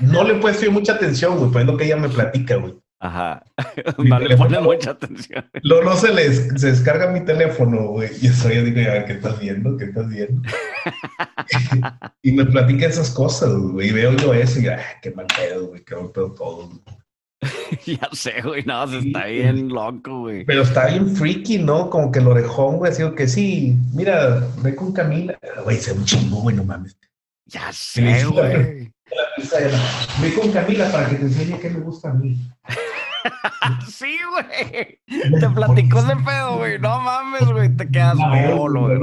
[0.00, 2.74] No le he puesto mucha atención, güey, pues es lo que ella me platica, güey.
[3.00, 3.44] Ajá.
[3.98, 5.44] no le pone mucha atención.
[5.62, 8.10] No se les se descarga mi teléfono, güey.
[8.20, 9.76] Y eso ya digo, ¿qué estás viendo?
[9.76, 10.42] ¿Qué estás viendo?
[12.22, 13.88] y me platica esas cosas, güey.
[13.88, 15.84] Y veo yo eso y ay, qué mal pedo, güey.
[15.84, 16.70] Qué mal pedo todo.
[17.86, 18.64] ya sé, güey.
[18.64, 20.44] No, se está bien loco, güey.
[20.44, 21.88] Pero está bien freaky, ¿no?
[21.90, 22.90] Como que lo orejón, güey.
[22.90, 25.38] Así que sí, mira, ve con Camila.
[25.62, 26.96] Güey, se un chingo, güey, no mames.
[27.46, 28.92] Ya sé, güey.
[30.20, 32.36] Ve con Camila para que te enseñe qué me gusta a mí.
[33.88, 35.00] sí, güey.
[35.40, 36.78] Te platicó ese pedo, güey.
[36.78, 37.76] No mames, güey.
[37.76, 38.98] Te quedas solo, güey.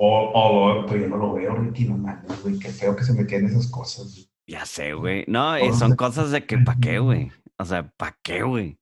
[0.00, 2.58] O, o, pues yo no lo veo, Ricky, no mames, güey.
[2.58, 4.30] Qué feo que se me queden esas cosas.
[4.46, 5.24] Ya sé, güey.
[5.26, 7.32] No, y son cosas de que, ¿pa' qué, güey?
[7.58, 8.78] O sea, ¿pa' qué, güey?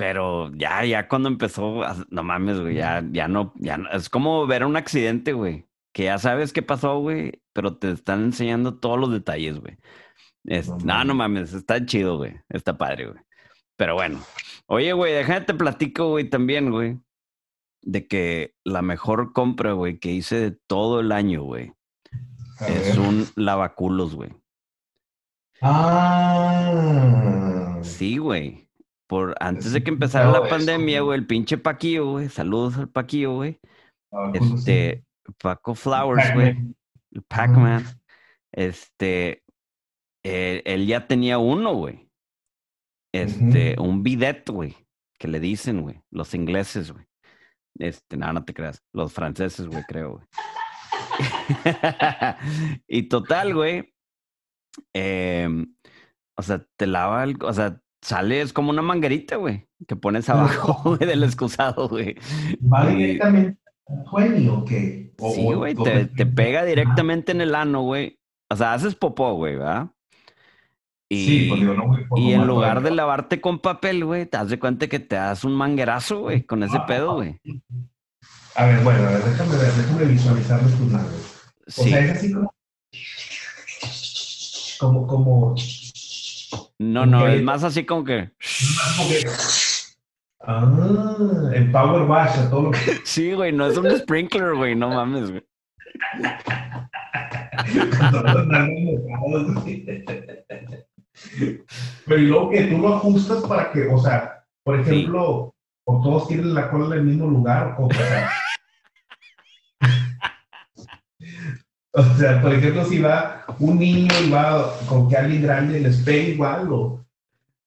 [0.00, 4.46] Pero ya, ya cuando empezó, no mames, güey, ya, ya no, ya no, es como
[4.46, 8.98] ver un accidente, güey, que ya sabes qué pasó, güey, pero te están enseñando todos
[8.98, 9.76] los detalles, güey.
[10.84, 13.20] no, no mames, está chido, güey, está padre, güey.
[13.80, 14.20] Pero bueno.
[14.66, 17.00] Oye, güey, déjame te platico, güey, también, güey.
[17.80, 21.72] De que la mejor compra, güey, que hice de todo el año, güey.
[22.68, 24.36] Es un lavaculos, güey.
[25.62, 26.98] Ah.
[27.80, 28.68] Sí, güey.
[29.06, 32.28] Por antes de que empezara la pandemia, güey, el pinche Paquillo, güey.
[32.28, 33.58] Saludos al Paquillo, güey.
[34.34, 35.06] Este,
[35.42, 36.54] Paco Flowers, güey.
[37.12, 37.86] El Pac-Man.
[38.52, 39.42] Este,
[40.22, 42.09] eh, él ya tenía uno, güey.
[43.12, 44.76] Este, un bidet, güey,
[45.18, 47.04] que le dicen, güey, los ingleses, güey.
[47.78, 50.26] Este, nada, no te creas, los franceses, güey, creo, güey.
[52.88, 53.92] y total, güey,
[54.94, 55.74] em,
[56.36, 60.28] o sea, te lava el, o sea, sale, es como una manguerita, güey, que pones
[60.28, 62.16] abajo, güey, del excusado, güey.
[62.60, 63.60] ¿Va directamente
[64.50, 65.12] o qué?
[65.34, 68.18] sí, güey, te, te, pega directamente en el ano, güey.
[68.50, 69.90] O sea, haces popó, güey, ¿verdad?
[71.12, 71.60] Y, pues,
[72.18, 75.56] y en lugar de lavarte con papel, güey, te das cuenta que te das un
[75.56, 77.40] manguerazo, güey, con ese pedo, güey.
[78.54, 81.10] A ver, bueno, a ver, déjame, déjame visualizar tus manos.
[81.66, 82.54] O sea, es así como.
[84.78, 85.54] Como, como.
[86.78, 88.30] No, no, es más así como que.
[90.42, 91.16] Ah,
[91.52, 93.00] el power wash, todo lo que.
[93.04, 95.42] Sí, güey, no es un sprinkler, güey, no mames, güey.
[102.06, 105.54] Pero y luego que tú lo ajustas para que, o sea, por ejemplo,
[105.84, 108.30] o todos tienen la cola en el mismo lugar, o, sea.
[111.92, 115.98] o sea, por ejemplo, si va un niño y va con que alguien grande les
[115.98, 117.04] pega igual, o.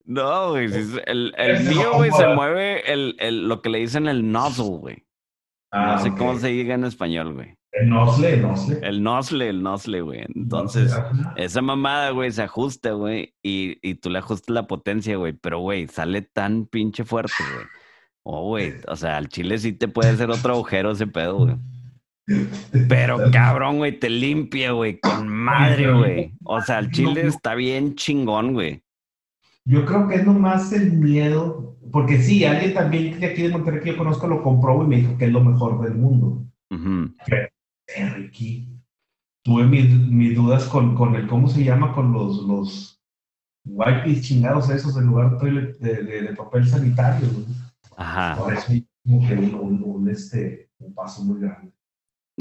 [0.06, 4.32] No, güey, el, el mío, güey, se mueve el, el, lo que le dicen el
[4.32, 5.06] nozzle, güey.
[5.72, 7.56] no sé cómo se diga en español, güey.
[7.74, 8.80] El nosle, el nosle.
[8.84, 10.26] El nosle, el nosle, güey.
[10.36, 10.96] Entonces,
[11.36, 15.34] esa mamada, güey, se ajusta, güey, y, y tú le ajustas la potencia, güey.
[15.34, 17.66] Pero, güey, sale tan pinche fuerte, güey.
[18.26, 21.56] Oh, güey, o sea, al chile sí te puede hacer otro agujero ese pedo, güey.
[22.88, 26.34] Pero cabrón, güey, te limpia, güey, con madre, güey.
[26.44, 28.84] O sea, el chile está bien chingón, güey.
[29.66, 33.82] Yo creo que es nomás el miedo, porque sí, alguien también de aquí de Monterrey
[33.82, 36.46] que yo conozco lo compró y me dijo que es lo mejor del mundo.
[37.88, 38.68] Ricky,
[39.44, 41.94] tuve mis, dudas con, con, el, ¿cómo se llama?
[41.94, 43.02] Con los, los
[43.66, 47.28] wipes chingados esos en lugar de, de, de, papel sanitario.
[47.98, 48.36] Ajá.
[48.38, 48.74] Por eso
[49.06, 51.72] como que un, un, este, un paso muy grande.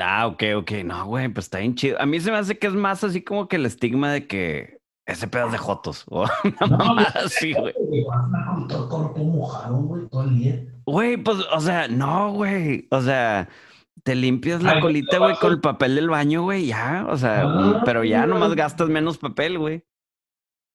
[0.00, 0.70] Ah, ok, ok.
[0.85, 2.00] No, güey, pues está bien chido.
[2.00, 4.81] A mí se me hace que es más así como que el estigma de que
[5.07, 6.05] ese pedo es de Jotos.
[6.11, 6.24] O
[6.61, 7.74] una mamada así, güey.
[8.68, 10.64] Todo mojado, güey, todo el día.
[10.87, 12.87] Güey, pues, o sea, no, güey.
[12.90, 13.48] O sea,
[14.02, 17.07] te limpias la Ay, colita, güey, con el papel del baño, güey, ya.
[17.09, 19.85] O sea, Ah, pero ya nomás gastas menos papel, güey.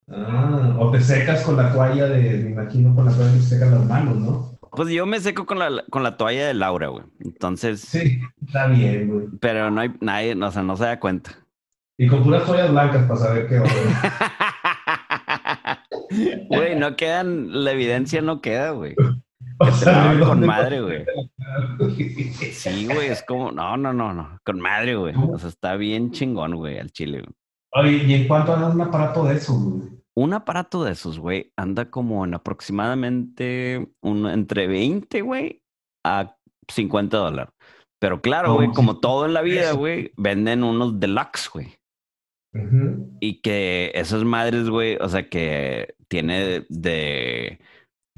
[0.10, 3.50] Ah, o te secas con la toalla de, me imagino, con la toalla que se
[3.56, 4.58] secan las manos, ¿no?
[4.72, 7.04] Pues yo me seco con la, con la toalla de Laura, güey.
[7.20, 9.26] Entonces, Sí, está bien, güey.
[9.42, 11.32] pero no hay nadie, o sea, no se da cuenta.
[11.98, 13.70] Y con puras toallas blancas para saber qué onda.
[16.50, 18.96] Güey, no quedan, la evidencia no queda, güey.
[19.60, 21.06] O Que te sea, lavan ¿de con madre, güey.
[22.52, 25.16] Sí, güey, es como, no, no, no, no, con madre, güey.
[25.16, 27.34] O sea, está bien chingón, güey, al chile, güey.
[27.74, 29.90] Oye, ¿y en cuánto anda un aparato de eso, güey?
[30.16, 35.62] Un aparato de esos, güey, anda como en aproximadamente un, entre 20, güey,
[36.06, 36.36] a
[36.70, 37.54] 50 dólares.
[38.00, 41.76] Pero claro, güey, como todo en la vida, güey, venden unos deluxe, güey.
[43.20, 47.60] Y que esas madres, güey, o sea, que tiene de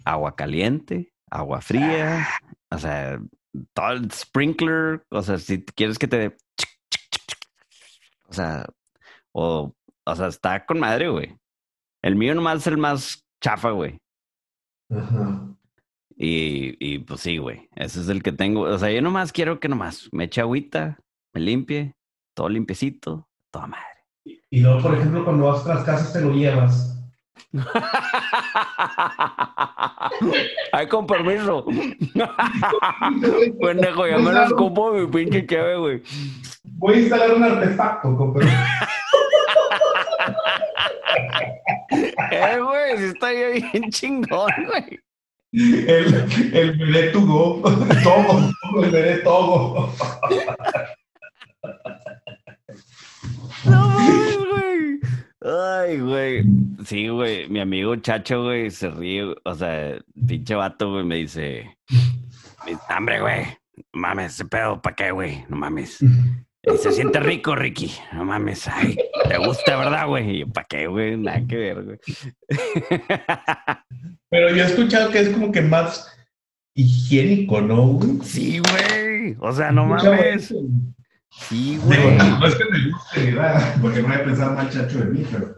[0.06, 2.28] agua caliente, agua fría,
[2.70, 3.20] o sea,
[3.74, 6.38] todo el sprinkler, o sea, si quieres que te
[8.30, 8.66] o sea,
[9.32, 9.74] o,
[10.06, 11.36] o sea, está con madre, güey.
[12.02, 14.00] El mío nomás es el más chafa, güey.
[14.90, 15.50] Ajá.
[16.16, 18.62] Y, y pues sí, güey, ese es el que tengo.
[18.62, 21.00] O sea, yo nomás quiero que nomás me eche agüita,
[21.34, 21.96] me limpie,
[22.34, 23.86] todo limpiecito, toda madre.
[24.50, 26.99] Y luego, por ejemplo, cuando vas a las casas te lo llevas.
[30.72, 31.66] Ay, con permiso.
[33.62, 36.02] Pendejo, ya me lo escupo mi pinche cheve, güey.
[36.64, 38.40] Voy a instalar un artefacto, compa.
[42.32, 45.00] Eh, güey, sí estaría bien chingón, güey.
[45.52, 47.60] El, el bebé to go.
[48.04, 49.92] Todo, todo, el bebé todo.
[53.66, 54.29] No mames.
[55.42, 56.44] Ay, güey.
[56.86, 57.48] Sí, güey.
[57.48, 59.34] Mi amigo Chacho, güey, se ríe.
[59.44, 59.98] O sea,
[60.28, 61.78] pinche vato, güey, me dice.
[62.96, 63.46] Hombre, güey.
[63.94, 65.46] No mames, ese pedo, ¿para qué, güey?
[65.48, 66.02] No mames.
[66.02, 67.92] Y se siente rico, Ricky.
[68.12, 68.68] No mames.
[68.68, 68.98] Ay,
[69.28, 70.30] te gusta, ¿verdad, güey?
[70.30, 71.16] Y yo, ¿para qué, güey?
[71.16, 72.00] Nada que ver, güey.
[74.30, 76.14] Pero yo he escuchado que es como que más
[76.76, 78.20] higiénico, ¿no, güey?
[78.24, 79.38] Sí, güey.
[79.40, 80.54] O sea, no mames.
[81.32, 82.18] Sí, Digo, güey.
[82.18, 83.76] no es que me guste, ¿verdad?
[83.82, 85.56] Porque no voy a pensar mal chacho de mí, pero.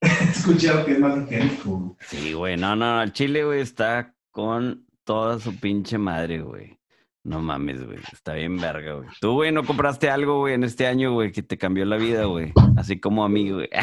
[0.00, 1.70] He escuchado que es más higiénico.
[1.70, 1.96] güey.
[2.08, 2.56] Sí, güey.
[2.56, 6.78] No, no, el chile, güey, está con toda su pinche madre, güey.
[7.24, 7.98] No mames, güey.
[8.12, 9.08] Está bien verga, güey.
[9.20, 12.24] Tú, güey, no compraste algo, güey, en este año, güey, que te cambió la vida,
[12.24, 12.52] güey.
[12.76, 13.68] Así como a mí, güey.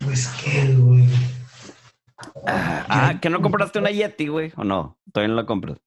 [0.00, 1.06] Pues qué, güey.
[2.46, 4.52] ah, que no compraste una Yeti, güey.
[4.56, 4.98] ¿O no?
[5.12, 5.78] Todavía no la compras.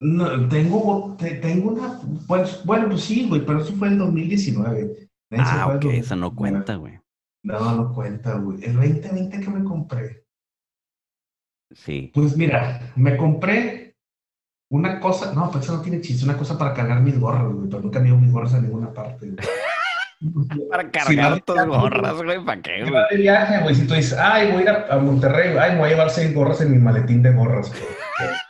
[0.00, 2.00] No, tengo, te- tengo una.
[2.26, 5.08] Pues, bueno, pues sí, güey, pero eso fue en 2019.
[5.30, 5.84] Ese Ah, ok.
[5.86, 6.36] Eso no 2019.
[6.36, 7.00] cuenta, güey.
[7.44, 8.62] No, no cuenta, güey.
[8.64, 10.24] El 2020 que me compré.
[11.72, 12.10] Sí.
[12.14, 13.96] Pues mira, me compré
[14.70, 15.32] una cosa.
[15.32, 16.24] No, pues eso no tiene chiste.
[16.24, 17.68] Una cosa para cargar mis gorras, güey.
[17.68, 19.36] Pero nunca me llevo mis gorras a ninguna parte, güey.
[20.70, 22.42] Para cargar vale, tus gorras, güey.
[22.42, 23.02] ¿Para qué, Si güey?
[23.10, 25.78] de viaje, güey, si tú dices, ay, voy a ir a, a Monterrey, ay, me
[25.80, 27.82] voy a llevar seis gorras en mi maletín de gorras, güey.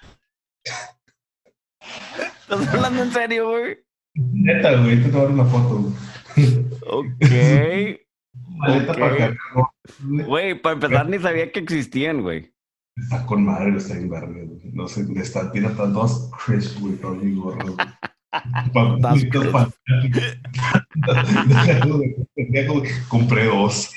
[2.49, 3.77] ¿Estás hablando en serio, güey?
[4.15, 5.91] Neta, güey, te dar una foto,
[6.37, 6.65] güey.
[6.87, 7.99] Ok.
[8.59, 8.99] Maleta Ok.
[8.99, 9.37] para cargar
[10.27, 10.55] güey.
[10.63, 12.53] Para empezar, ni sabía que existían, güey.
[12.97, 14.61] Está con madre, está en verga, güey.
[14.73, 17.77] No sé, está, tiene hasta dos crisp, güey, de pendejo, güey.
[23.09, 23.93] Compré dos.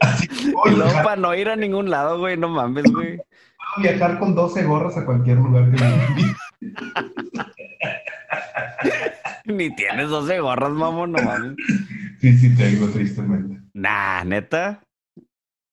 [0.00, 3.16] Así que Y luego para no ir a ningún lado, güey, no mames, güey.
[3.16, 6.36] puedo viajar con 12 gorras a cualquier lugar que me invite.
[9.44, 11.56] Ni tienes 12 gorras, mamón, no mames.
[12.20, 13.60] Sí, sí, tengo, tristemente.
[13.74, 14.82] Nah, neta.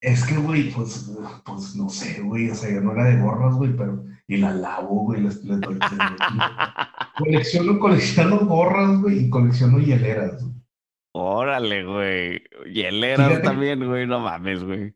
[0.01, 1.11] Es que, güey, pues,
[1.45, 4.51] pues no sé, güey, o sea, yo no era de gorras, güey, pero, y la
[4.53, 5.79] lavo, güey, les doy.
[7.17, 10.43] colecciono, colecciono gorras, güey, y colecciono hieleras.
[10.43, 10.53] güey.
[11.15, 12.43] Órale, güey.
[12.71, 13.47] Hieleras Fíjate.
[13.47, 14.93] también, güey, no mames, güey.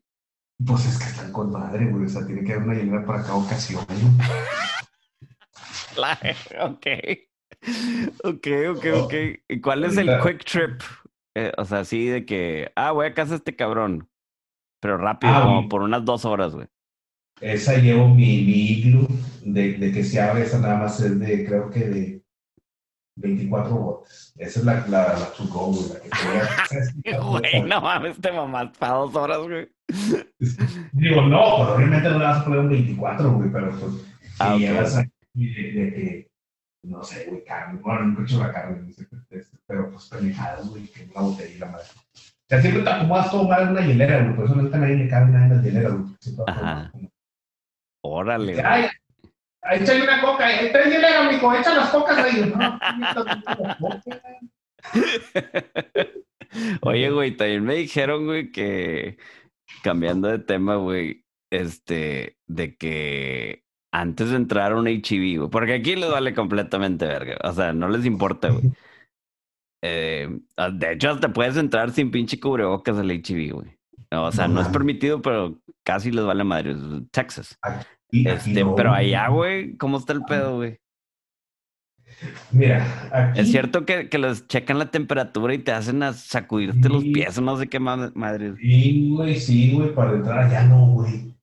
[0.66, 3.22] Pues es que están con madre, güey, o sea, tiene que haber una hielera para
[3.22, 4.28] cada ocasión, güey.
[6.60, 6.86] Ok.
[8.24, 9.14] Ok, ok, ok.
[9.48, 10.80] ¿Y cuál es el quick trip?
[11.34, 14.08] Eh, o sea, así de que, ah, voy a casa este cabrón.
[14.80, 16.68] Pero rápido, Ah, como por unas dos horas, güey.
[17.40, 19.06] Esa llevo mi, mi iglú,
[19.44, 22.24] de, de que se abre, esa nada más es de, creo que de,
[23.16, 24.32] 24 botes.
[24.36, 25.88] Esa es la, la, la to go, güey.
[25.88, 26.00] La
[27.02, 29.68] que Güey, no mames, te mamás para dos horas, güey.
[30.92, 31.40] Digo, no,
[31.74, 33.92] obviamente no le vas a poner un 24, güey, pero pues
[34.38, 34.60] Ah, si ok.
[34.60, 35.02] llegas
[35.34, 36.30] aquí de, de que,
[36.84, 39.06] no sé, güey, carne, bueno, nunca he hecho la carne, no sé,
[39.66, 41.86] pero pues pendejadas, güey, que una botella y la madre.
[42.14, 44.96] O sea, siempre te acomodas todo mal en una hielera, güey, por eso nunca nadie
[44.96, 46.14] le cabe nada en las hieleras, güey.
[46.46, 46.88] Ajá.
[46.92, 47.10] como-
[48.04, 48.64] Órale, güey.
[48.64, 48.88] Ay,
[49.62, 52.52] ahí échale una coca, está el hielera, mijo, echa las cocas ahí.
[52.56, 52.78] No.
[56.82, 59.18] Oye, güey, también me dijeron, güey, que
[59.82, 65.74] cambiando de tema, güey, este, de que antes de entrar a un HIV, güey, porque
[65.74, 68.70] aquí les vale completamente verga, o sea, no les importa, güey.
[69.80, 70.28] Eh,
[70.72, 73.78] de hecho, hasta puedes entrar sin pinche cubrebocas al HIV, güey.
[74.10, 76.74] O sea, No no es permitido, pero casi les vale madre.
[77.12, 77.56] Texas.
[77.62, 80.80] Aquí Este, no, pero allá, güey, ¿cómo está el pedo, güey?
[82.50, 83.38] Mira, aquí.
[83.40, 87.38] Es cierto que, que les checan la temperatura y te hacen a sacudirte los pies,
[87.38, 88.56] o no sé qué ma- madre.
[88.56, 91.36] Sí, güey, sí, güey, para entrar allá no, güey.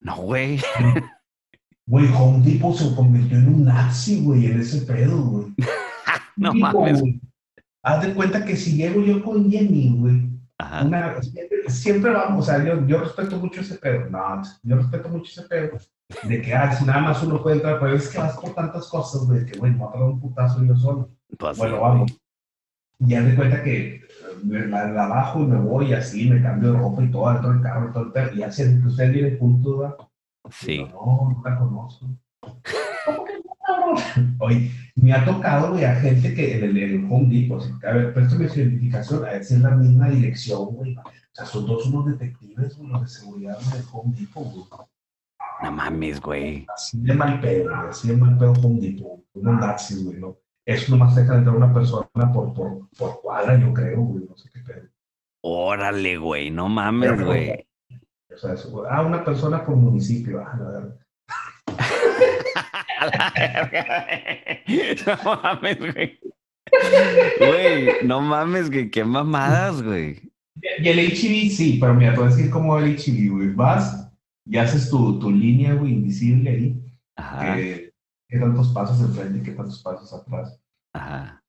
[0.00, 0.58] No, güey.
[1.86, 5.46] Güey, Home Depot se convirtió en un nazi, güey, en ese pedo, güey.
[6.36, 7.00] No Digo, mames.
[7.00, 7.20] güey,
[7.84, 10.30] Haz de cuenta que si llego yo con Jenny, güey,
[10.84, 15.08] una, siempre, siempre vamos, o sea, yo, yo respeto mucho ese pedo, no, yo respeto
[15.08, 15.78] mucho ese pedo,
[16.22, 18.88] de que, ah, si nada más uno puede entrar, pero es que vas por tantas
[18.88, 21.10] cosas, güey, que, güey, me voy a un putazo yo solo.
[21.38, 22.20] Pues, Bueno, sí, vamos.
[23.00, 24.02] Y haz de cuenta que eh,
[24.44, 27.52] me la, la bajo y me voy así, me cambio de ropa y todo, todo
[27.52, 29.96] el carro, todo el perro, y así, usted viene punto, ¿verdad?
[30.50, 30.78] Sí.
[30.78, 32.06] Yo, no, no la conozco.
[33.06, 33.52] ¿Cómo que no?
[34.40, 37.92] Oye, me ha tocado, güey, a gente que en el, en el Home Depot, a
[37.92, 40.96] ver, préstame su identificación, a ver si es la misma dirección, güey.
[40.96, 41.02] O
[41.34, 44.64] sea, son dos unos detectives, güey, los de seguridad del Home Depot, güey.
[45.62, 46.66] No mames, güey.
[46.74, 50.36] Así de mal pedo, güey, así de mal pedo Home Depot, unos nazis, güey, ¿no?
[50.64, 54.48] Eso nomás deja entrar una persona por, por, por cuadra, yo creo, güey, no sé
[54.52, 54.88] qué pedo.
[55.42, 56.50] Órale, güey.
[56.50, 57.66] No mames, güey.
[58.34, 58.54] O sea,
[58.90, 60.98] ah, una persona por municipio, ah, la verdad.
[65.06, 66.18] No mames, güey.
[67.38, 68.90] Güey, no mames, güey.
[68.90, 70.30] Qué mamadas, güey.
[70.78, 73.48] Y el HIV sí, pero mira, te voy a decir cómo el HIV, güey.
[73.54, 74.10] Vas
[74.46, 76.82] y haces tu, tu línea, güey, invisible ahí.
[77.16, 77.92] Ajá, que-
[78.28, 80.58] qué tantos pasos enfrente y qué tantos pasos atrás.
[80.94, 81.42] ajá.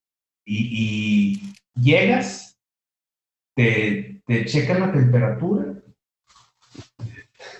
[0.46, 1.40] Y,
[1.76, 2.60] y llegas,
[3.56, 5.73] te, te checan la temperatura,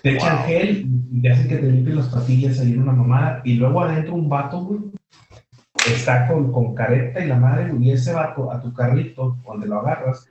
[0.04, 0.46] te echan Wow.
[0.46, 3.42] gel y te hacen que te limpien las patillas ahí en una mamada.
[3.46, 4.82] Y luego adentro un vato, güey,
[5.92, 9.68] está con, con careta y la madre, güey, y ese vato a tu carrito, donde
[9.68, 10.30] lo agarras,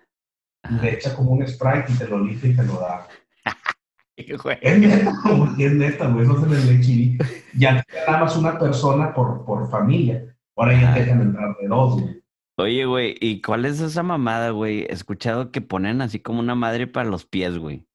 [0.63, 0.83] ajá.
[0.83, 3.09] le echa como un sprite y te lo limpia y te lo da.
[4.15, 7.19] Es neta, güey, es neta, güey, eso se le HIV.
[7.55, 10.23] Ya te nada más una persona por, por familia.
[10.55, 12.23] Ahora ya te dejan entrar de dos, güey.
[12.59, 14.83] Oye, güey, ¿y cuál es esa mamada, güey?
[14.83, 17.87] He escuchado que ponen así como una madre para los pies, güey.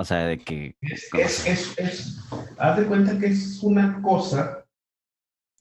[0.00, 2.18] O sea, de que Es, es, es, es,
[2.56, 4.64] haz de cuenta que es una cosa,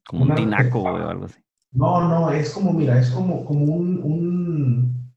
[0.07, 1.39] como un tinaco, güey, o algo así.
[1.71, 5.13] no, no, es como, mira, es como, como un, un,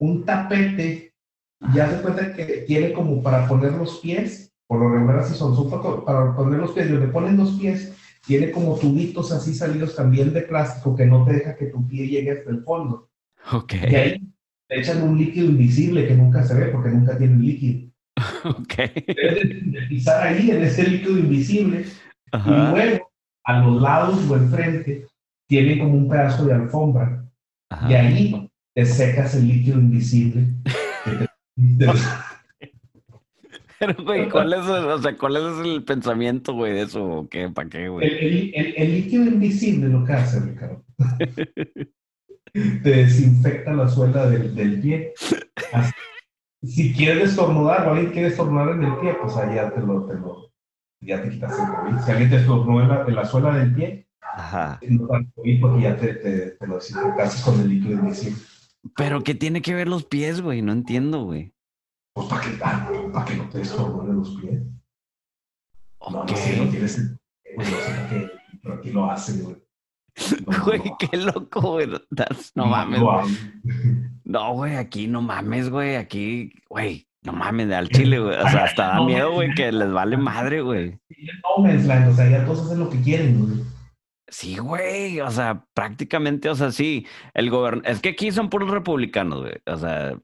[0.00, 1.14] un tapete,
[1.74, 5.34] y haz de cuenta que tiene como para poner los pies, por lo regular así
[5.34, 7.92] son, son para, para poner los pies, donde ponen los pies,
[8.26, 12.08] tiene como tubitos así salidos también de plástico que no te deja que tu pie
[12.08, 13.10] llegue hasta el fondo.
[13.52, 14.34] Ok, Y ahí
[14.68, 17.91] te echan un líquido invisible que nunca se ve porque nunca tiene líquido.
[18.44, 18.74] ok.
[19.06, 21.84] Debes de pisar ahí en ese líquido invisible
[22.32, 23.10] y luego
[23.44, 25.06] a los lados o enfrente
[25.48, 27.24] tiene como un pedazo de alfombra
[27.70, 27.90] ajá.
[27.90, 30.46] y ahí te secas el líquido invisible.
[33.78, 37.04] Pero, güey, ¿cuál es, el- o sea, cuál es el pensamiento, güey, de eso?
[37.04, 37.48] ¿O qué?
[37.48, 38.06] ¿Para qué, el, güey?
[38.08, 40.84] el- el- el líquido invisible lo que hace, Ricardo,
[42.52, 45.12] te desinfecta la suela del, del pie.
[45.72, 45.92] Así-
[46.62, 50.14] Si quieres estornudar o alguien quiere estornudar en el pie, pues allá te lo, te
[50.14, 50.52] lo,
[51.00, 51.98] ya te quitas el COVID.
[52.04, 54.78] Si alguien te estornuda en la, en la suela del pie, Ajá.
[54.88, 58.40] no te COVID porque ya te, te, te lo desinfectaste con el líquido invisible.
[58.96, 60.62] Pero, ¿qué tiene que ver los pies, güey?
[60.62, 61.52] No entiendo, güey.
[62.14, 62.50] Pues para que,
[63.12, 64.62] para que no te estornude los pies.
[66.10, 66.30] No, Ok.
[66.30, 67.18] no sé, no tienes el...
[67.56, 68.30] Güey, no sé por qué,
[68.62, 69.56] pero aquí lo hacen, güey.
[70.46, 71.86] No, Güey, no, qué loco, güey.
[71.86, 71.98] No
[72.54, 73.00] no mames.
[73.00, 74.11] güey.
[74.24, 75.96] No, güey, aquí no mames, güey.
[75.96, 78.36] Aquí, güey, no mames, al chile, güey.
[78.36, 79.54] O sea, hasta da No, miedo, güey.
[79.54, 80.98] que les vale madre, güey.
[81.58, 83.60] No o sea, ya todos hacen lo que quieren, güey.
[84.28, 85.20] Sí, güey.
[85.20, 87.06] O sea, prácticamente, o sea, sí.
[87.34, 87.82] El gobierno.
[87.84, 89.54] Es que aquí son puros republicanos, güey.
[89.66, 90.14] O sea.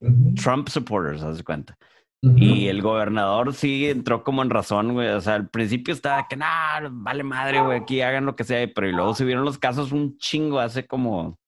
[0.42, 1.76] Trump supporters, haz de cuenta.
[2.20, 5.08] Y el gobernador sí entró como en razón, güey.
[5.08, 8.66] O sea, al principio estaba que, nada, vale madre, güey, aquí hagan lo que sea.
[8.74, 11.38] Pero y luego subieron los casos un chingo hace como,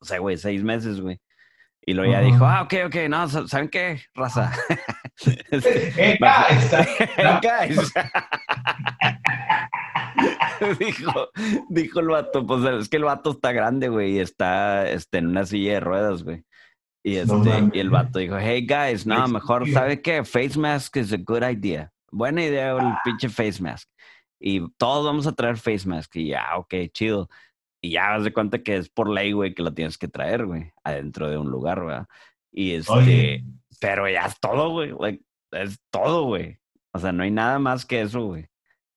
[0.00, 1.18] o sea, güey, seis meses, güey.
[1.88, 4.00] Y luego ya dijo, ah, ok, ok, no, ¿saben qué?
[4.14, 4.52] Raza.
[5.52, 6.18] eh,
[7.40, 7.92] guys.
[10.78, 11.28] dijo,
[11.68, 15.28] dijo el vato, pues es que el vato está grande, güey, y está este, en
[15.28, 16.44] una silla de ruedas, güey.
[17.04, 20.24] Y, este, y el vato dijo, hey guys, no, mejor, ¿sabe qué?
[20.24, 21.92] Face mask is a good idea.
[22.10, 23.88] Buena idea el pinche face mask.
[24.40, 26.16] Y todos vamos a traer face mask.
[26.16, 27.28] Y ya, ok, chido.
[27.86, 30.44] Y ya haz de cuenta que es por ley, güey, que lo tienes que traer,
[30.44, 31.98] güey, adentro de un lugar, güey.
[32.50, 33.44] Y este,
[33.80, 35.20] pero ya es todo, güey.
[35.52, 36.58] es todo, güey.
[36.92, 38.48] O sea, no hay nada más que eso, güey.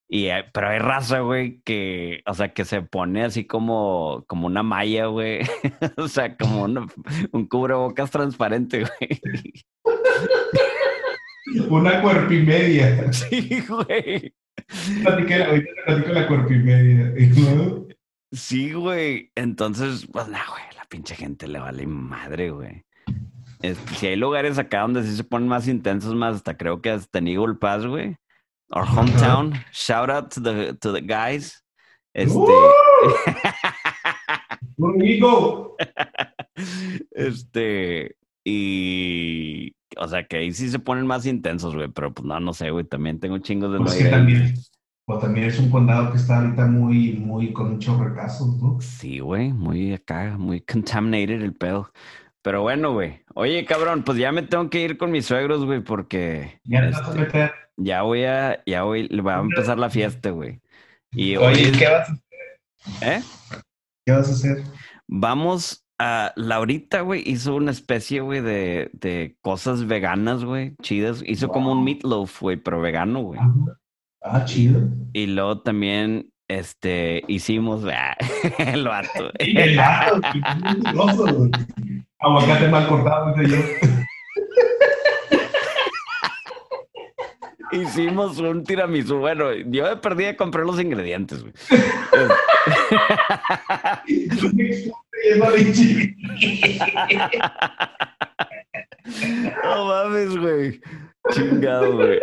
[0.07, 4.63] Y, pero hay raza, güey, que, o sea, que se pone así como, como una
[4.63, 5.41] malla, güey.
[5.97, 9.21] o sea, como un cubrebocas transparente, güey.
[11.69, 13.05] una cuerpimedia.
[13.13, 14.33] Sí, güey.
[15.03, 17.13] Platiqué, ahorita te platico la cuerpimedia.
[18.31, 19.31] Sí, güey.
[19.35, 22.83] Entonces, pues, no, güey, la pinche gente le vale madre, güey.
[23.97, 27.19] si hay lugares acá donde sí se ponen más intensos, más hasta creo que hasta
[27.19, 28.17] en Eagle Pass, güey
[28.71, 29.59] our hometown.
[29.71, 31.61] Shout out to the to the guys.
[32.13, 32.35] Este.
[37.11, 38.15] este.
[38.45, 39.73] Y.
[39.97, 41.89] O sea que ahí sí se ponen más intensos, güey.
[41.89, 42.85] Pero pues no, no sé, güey.
[42.85, 44.53] También tengo chingos de pues que también,
[45.09, 48.79] pues también es un condado que está ahorita muy, muy con muchos recasos, ¿no?
[48.79, 49.51] Sí, güey.
[49.51, 51.91] Muy acá, muy contaminated el pedo.
[52.43, 53.23] Pero bueno, güey.
[53.33, 56.61] Oye, cabrón, pues ya me tengo que ir con mis suegros, güey, porque.
[56.63, 57.51] Ya te vas a este, meter.
[57.77, 60.61] Ya voy a, ya voy, va a empezar la fiesta, güey.
[61.11, 63.09] Y Oye, ¿qué vas a hacer?
[63.09, 63.23] ¿Eh?
[64.05, 64.63] ¿Qué vas a hacer?
[65.07, 71.23] Vamos a, Laurita, güey, hizo una especie, güey, de, de cosas veganas, güey, chidas.
[71.25, 73.39] Hizo como un meatloaf, güey, pero vegano, güey.
[74.21, 74.81] Ah, chido.
[75.13, 78.15] Y luego también, este, hicimos, ah,
[78.57, 79.31] el vato.
[79.39, 80.21] el vato,
[82.19, 83.57] Aguacate mal cortado, yo.
[87.71, 89.19] Hicimos un tiramisú.
[89.19, 91.53] Bueno, yo me perdí de comprar los ingredientes, güey.
[99.63, 100.81] no mames, güey.
[101.31, 102.19] Chingado, güey.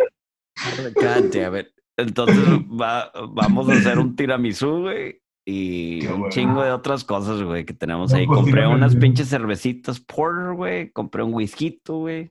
[0.95, 1.65] God damn
[1.97, 2.37] Entonces
[2.81, 5.21] va, vamos a hacer un tiramisú, güey.
[5.49, 8.27] Y un chingo de otras cosas, güey, que tenemos ahí.
[8.27, 10.91] Pues compré unas pinches cervecitas porter, güey.
[10.91, 12.29] Compré un whisky, güey.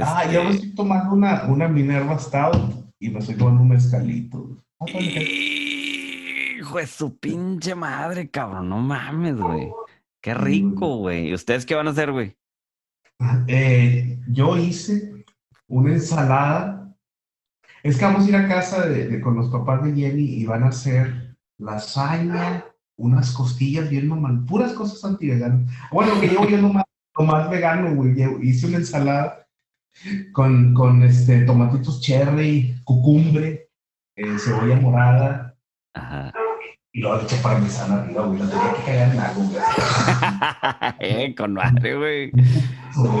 [0.00, 3.68] Ah, yo me este estoy tomando una, una Minerva Stout y me estoy tomando un
[3.68, 4.56] mezcalito.
[6.58, 8.68] Hijo de su pinche madre, cabrón.
[8.68, 9.68] No mames, güey.
[10.22, 11.28] Qué rico, güey.
[11.28, 12.36] ¿Y ustedes qué van a hacer, güey?
[13.48, 15.24] Eh, yo hice
[15.66, 16.81] una ensalada.
[17.82, 20.62] Es que vamos a ir a casa de, con los papás de Jenny y van
[20.62, 22.64] a hacer lasaña,
[22.96, 25.70] unas costillas bien normal, puras cosas anti-veganas.
[25.90, 26.84] Bueno, que yo, yo lo más,
[27.18, 28.14] lo más vegano, güey.
[28.42, 29.46] Hice una ensalada
[30.32, 33.68] con, con este, tomatitos cherry, cucumbre,
[34.16, 35.56] eh, cebolla morada.
[35.94, 36.32] Ajá.
[36.94, 38.38] Y luego le eché parmesano arriba, güey.
[38.38, 39.62] Lo tenía que caer en algo, güey.
[41.00, 42.32] eh, con madre, güey.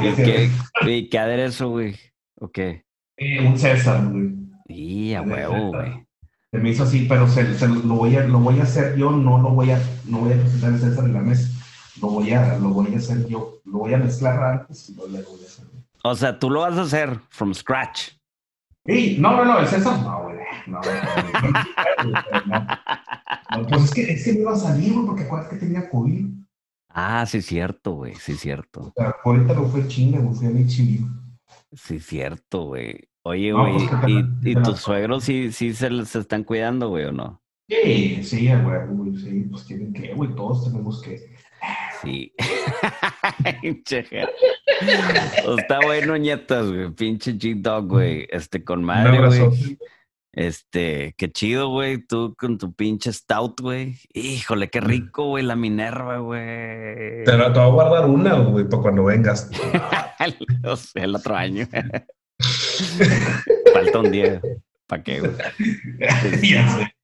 [0.04, 0.50] ¿Y qué,
[0.86, 1.96] ¿Y qué aderezo, güey?
[2.38, 2.84] ¿O qué?
[3.16, 4.30] Eh, un César, güey.
[4.66, 6.06] Y a huevo, güey.
[6.50, 9.10] Se me hizo así, pero se, se, lo, voy a, lo voy a hacer yo,
[9.10, 11.48] no lo voy a, no voy a presentar el César en la mesa.
[12.00, 13.60] Lo voy a, lo voy a hacer yo.
[13.64, 15.64] Lo voy a mezclar antes y le voy a hacer.
[16.04, 18.10] O sea, tú lo vas a hacer from scratch.
[18.84, 19.96] Sí, no, no, no, es eso.
[19.96, 20.36] No, güey.
[20.66, 20.90] No, no,
[23.58, 25.88] no, Pues es que, es que me iba a salir, güey, porque acuerdas que tenía
[25.88, 26.26] COVID.
[26.88, 28.80] Ah, sí, cierto, güey, sí, cierto.
[28.80, 30.68] O sea, ahorita no fue chinga, güey, fui a mi.
[30.68, 33.08] Sí, cierto, güey.
[33.24, 37.12] Oye, güey, pues, ¿y, ¿y tus suegros sí, sí se, se están cuidando, güey, o
[37.12, 37.40] no?
[37.68, 41.32] Sí, sí, güey, sí, pues tienen que, güey, todos tenemos que.
[42.02, 42.34] Sí.
[45.58, 46.90] Está bueno, nietas, güey.
[46.90, 48.26] Pinche G-Dog, güey.
[48.30, 49.78] Este, con madre, güey.
[50.32, 51.98] Este, qué chido, güey.
[52.04, 53.98] Tú con tu pinche stout, güey.
[54.12, 57.24] Híjole, qué rico, güey, la Minerva, güey.
[57.24, 59.48] Pero te voy a guardar una, güey, para cuando vengas.
[60.64, 61.68] o sea, el otro año.
[63.72, 64.40] Falta un día.
[64.86, 65.32] ¿Para qué, güey?
[66.42, 66.94] ya sé.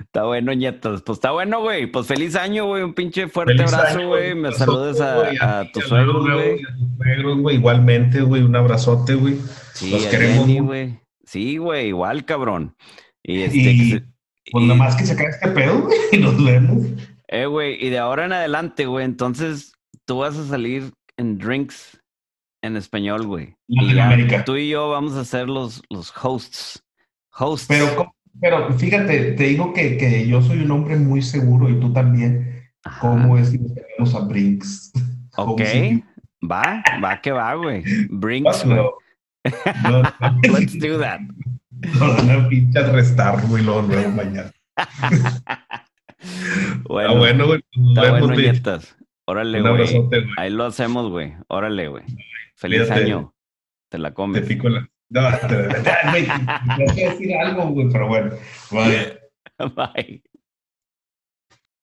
[0.00, 1.02] está bueno, nietos.
[1.02, 1.86] Pues está bueno, güey.
[1.86, 2.82] Pues feliz año, güey.
[2.82, 4.34] Un pinche fuerte abrazo, güey.
[4.34, 7.56] Me saludes a, a, tus suegros, güey.
[7.56, 8.42] Igualmente, güey.
[8.42, 9.38] Un abrazote, güey.
[9.74, 11.00] Sí, Los queremos, güey.
[11.24, 11.88] Sí, güey.
[11.88, 12.76] Igual, cabrón.
[13.22, 14.04] Y este.
[14.50, 15.98] pues nada más que se cae este pedo, güey.
[16.12, 16.86] Y nos vemos.
[17.28, 17.82] Eh, güey.
[17.84, 19.04] Y de ahora en adelante, güey.
[19.04, 19.72] Entonces,
[20.04, 22.01] tú vas a salir en drinks
[22.62, 23.56] en español, güey.
[23.68, 26.82] Ya tú y yo vamos a ser los, los hosts.
[27.34, 27.66] Hosts.
[27.68, 31.92] Pero, pero fíjate, te digo que, que yo soy un hombre muy seguro y tú
[31.92, 32.70] también.
[33.00, 33.60] ¿Cómo es que
[33.98, 34.92] nos a Brinks?
[35.34, 35.62] Ok.
[36.44, 37.82] Va, va que va, güey.
[38.10, 38.76] Brinks, güey.
[38.76, 38.92] No,
[40.42, 41.20] Let's do that.
[41.98, 44.52] No, no pinches restar, güey, luego, luego mañana.
[46.84, 47.64] bueno, bueno, güey.
[47.88, 48.94] Está bueno, nietas.
[49.24, 49.88] Órale, güey.
[50.36, 51.32] Ahí lo hacemos, güey.
[51.48, 52.04] Órale, güey.
[52.62, 53.34] Feliz año.
[53.88, 54.40] Te la comes.
[54.40, 54.88] Te pico la...
[55.10, 58.34] No, te, te, te, te, te, decir algo, güey, pero bueno.
[58.70, 59.18] Bye.
[59.74, 60.22] Bye.